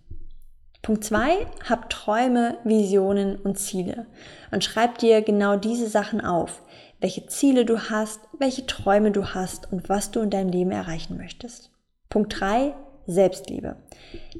Punkt 0.82 1.04
2, 1.04 1.47
hab 1.67 1.89
Träume, 1.89 2.58
Visionen 2.63 3.38
und 3.38 3.58
Ziele 3.58 4.06
und 4.51 4.63
schreib 4.63 4.99
dir 4.99 5.21
genau 5.21 5.58
diese 5.58 5.89
Sachen 5.89 6.21
auf, 6.21 6.62
welche 7.01 7.25
Ziele 7.28 7.65
du 7.65 7.89
hast, 7.89 8.21
welche 8.39 8.65
Träume 8.65 9.12
du 9.12 9.34
hast 9.34 9.71
und 9.71 9.89
was 9.89 10.12
du 10.12 10.21
in 10.21 10.30
deinem 10.30 10.49
Leben 10.49 10.71
erreichen 10.71 11.17
möchtest. 11.17 11.71
Punkt 12.10 12.39
3, 12.39 12.73
Selbstliebe. 13.08 13.75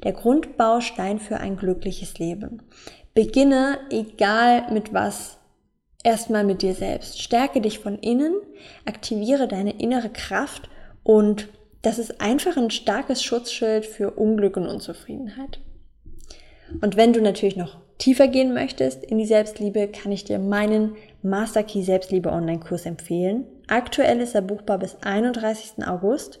Der 0.02 0.12
Grundbaustein 0.12 1.18
für 1.18 1.38
ein 1.38 1.56
glückliches 1.56 2.18
Leben. 2.18 2.62
Beginne, 3.16 3.78
egal 3.88 4.70
mit 4.70 4.92
was, 4.92 5.38
erstmal 6.04 6.44
mit 6.44 6.60
dir 6.60 6.74
selbst. 6.74 7.22
Stärke 7.22 7.62
dich 7.62 7.78
von 7.78 7.98
innen, 7.98 8.34
aktiviere 8.84 9.48
deine 9.48 9.80
innere 9.80 10.10
Kraft 10.10 10.68
und 11.02 11.48
das 11.80 11.98
ist 11.98 12.20
einfach 12.20 12.58
ein 12.58 12.70
starkes 12.70 13.24
Schutzschild 13.24 13.86
für 13.86 14.10
Unglück 14.10 14.58
und 14.58 14.66
Unzufriedenheit. 14.66 15.60
Und 16.82 16.98
wenn 16.98 17.14
du 17.14 17.22
natürlich 17.22 17.56
noch 17.56 17.78
tiefer 17.96 18.28
gehen 18.28 18.52
möchtest 18.52 19.02
in 19.02 19.16
die 19.16 19.24
Selbstliebe, 19.24 19.88
kann 19.88 20.12
ich 20.12 20.24
dir 20.24 20.38
meinen 20.38 20.94
Master 21.22 21.62
Key 21.62 21.80
Selbstliebe 21.80 22.30
Online-Kurs 22.30 22.84
empfehlen. 22.84 23.46
Aktuell 23.66 24.20
ist 24.20 24.34
er 24.34 24.42
buchbar 24.42 24.78
bis 24.78 24.98
31. 25.00 25.86
August 25.86 26.38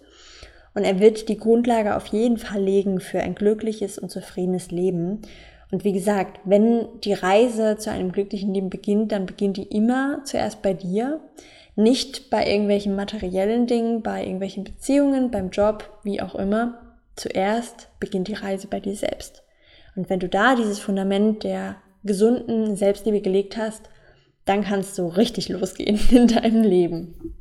und 0.74 0.84
er 0.84 1.00
wird 1.00 1.30
die 1.30 1.38
Grundlage 1.38 1.96
auf 1.96 2.08
jeden 2.08 2.36
Fall 2.36 2.60
legen 2.60 3.00
für 3.00 3.20
ein 3.20 3.34
glückliches 3.34 3.98
und 3.98 4.10
zufriedenes 4.10 4.70
Leben. 4.70 5.22
Und 5.70 5.84
wie 5.84 5.92
gesagt, 5.92 6.40
wenn 6.44 6.86
die 7.00 7.12
Reise 7.12 7.76
zu 7.76 7.90
einem 7.90 8.12
glücklichen 8.12 8.54
Leben 8.54 8.70
beginnt, 8.70 9.12
dann 9.12 9.26
beginnt 9.26 9.56
die 9.56 9.64
immer 9.64 10.22
zuerst 10.24 10.62
bei 10.62 10.74
dir, 10.74 11.20
nicht 11.74 12.30
bei 12.30 12.46
irgendwelchen 12.46 12.94
materiellen 12.94 13.66
Dingen, 13.66 14.02
bei 14.02 14.22
irgendwelchen 14.22 14.64
Beziehungen, 14.64 15.30
beim 15.30 15.50
Job, 15.50 15.98
wie 16.04 16.22
auch 16.22 16.34
immer. 16.34 16.96
Zuerst 17.16 17.88
beginnt 18.00 18.28
die 18.28 18.34
Reise 18.34 18.68
bei 18.68 18.80
dir 18.80 18.94
selbst. 18.94 19.42
Und 19.96 20.08
wenn 20.08 20.20
du 20.20 20.28
da 20.28 20.54
dieses 20.54 20.78
Fundament 20.78 21.42
der 21.42 21.76
gesunden 22.04 22.76
Selbstliebe 22.76 23.20
gelegt 23.20 23.56
hast, 23.56 23.90
dann 24.44 24.62
kannst 24.62 24.96
du 24.96 25.06
richtig 25.08 25.48
losgehen 25.48 25.98
in 26.10 26.28
deinem 26.28 26.62
Leben. 26.62 27.34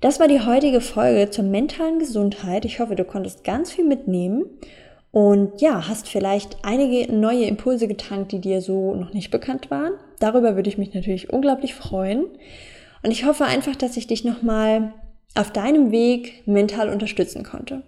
Das 0.00 0.20
war 0.20 0.28
die 0.28 0.40
heutige 0.40 0.80
Folge 0.80 1.30
zur 1.30 1.44
mentalen 1.44 1.98
Gesundheit. 1.98 2.64
Ich 2.64 2.78
hoffe, 2.80 2.94
du 2.94 3.04
konntest 3.04 3.44
ganz 3.44 3.72
viel 3.72 3.84
mitnehmen 3.84 4.44
und 5.18 5.60
ja, 5.60 5.88
hast 5.88 6.08
vielleicht 6.08 6.58
einige 6.62 7.12
neue 7.12 7.46
Impulse 7.46 7.88
getankt, 7.88 8.30
die 8.30 8.40
dir 8.40 8.60
so 8.60 8.94
noch 8.94 9.12
nicht 9.12 9.32
bekannt 9.32 9.68
waren. 9.68 9.94
Darüber 10.20 10.54
würde 10.54 10.68
ich 10.68 10.78
mich 10.78 10.94
natürlich 10.94 11.32
unglaublich 11.32 11.74
freuen. 11.74 12.26
Und 13.02 13.10
ich 13.10 13.24
hoffe 13.24 13.44
einfach, 13.44 13.74
dass 13.74 13.96
ich 13.96 14.06
dich 14.06 14.22
nochmal 14.22 14.94
auf 15.34 15.50
deinem 15.50 15.90
Weg 15.90 16.46
mental 16.46 16.88
unterstützen 16.88 17.42
konnte. 17.42 17.82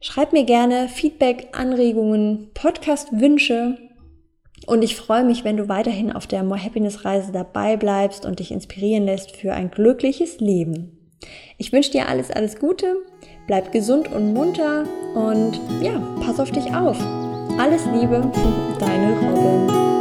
Schreib 0.00 0.32
mir 0.32 0.42
gerne 0.42 0.88
Feedback, 0.88 1.46
Anregungen, 1.52 2.50
Podcast-Wünsche 2.54 3.78
und 4.66 4.82
ich 4.82 4.96
freue 4.96 5.22
mich, 5.22 5.44
wenn 5.44 5.56
du 5.56 5.68
weiterhin 5.68 6.10
auf 6.10 6.26
der 6.26 6.42
More 6.42 6.60
Happiness 6.60 7.04
Reise 7.04 7.30
dabei 7.30 7.76
bleibst 7.76 8.26
und 8.26 8.40
dich 8.40 8.50
inspirieren 8.50 9.04
lässt 9.04 9.36
für 9.36 9.52
ein 9.52 9.70
glückliches 9.70 10.40
Leben. 10.40 10.98
Ich 11.56 11.72
wünsche 11.72 11.92
dir 11.92 12.08
alles, 12.08 12.32
alles 12.32 12.58
Gute, 12.58 12.96
bleib 13.46 13.72
gesund 13.72 14.10
und 14.12 14.32
munter 14.32 14.84
und 15.14 15.60
ja, 15.80 16.00
pass 16.24 16.40
auf 16.40 16.50
dich 16.50 16.74
auf. 16.74 16.96
Alles 17.58 17.82
Liebe, 17.92 18.22
deine 18.78 19.14
Robin. 19.20 19.91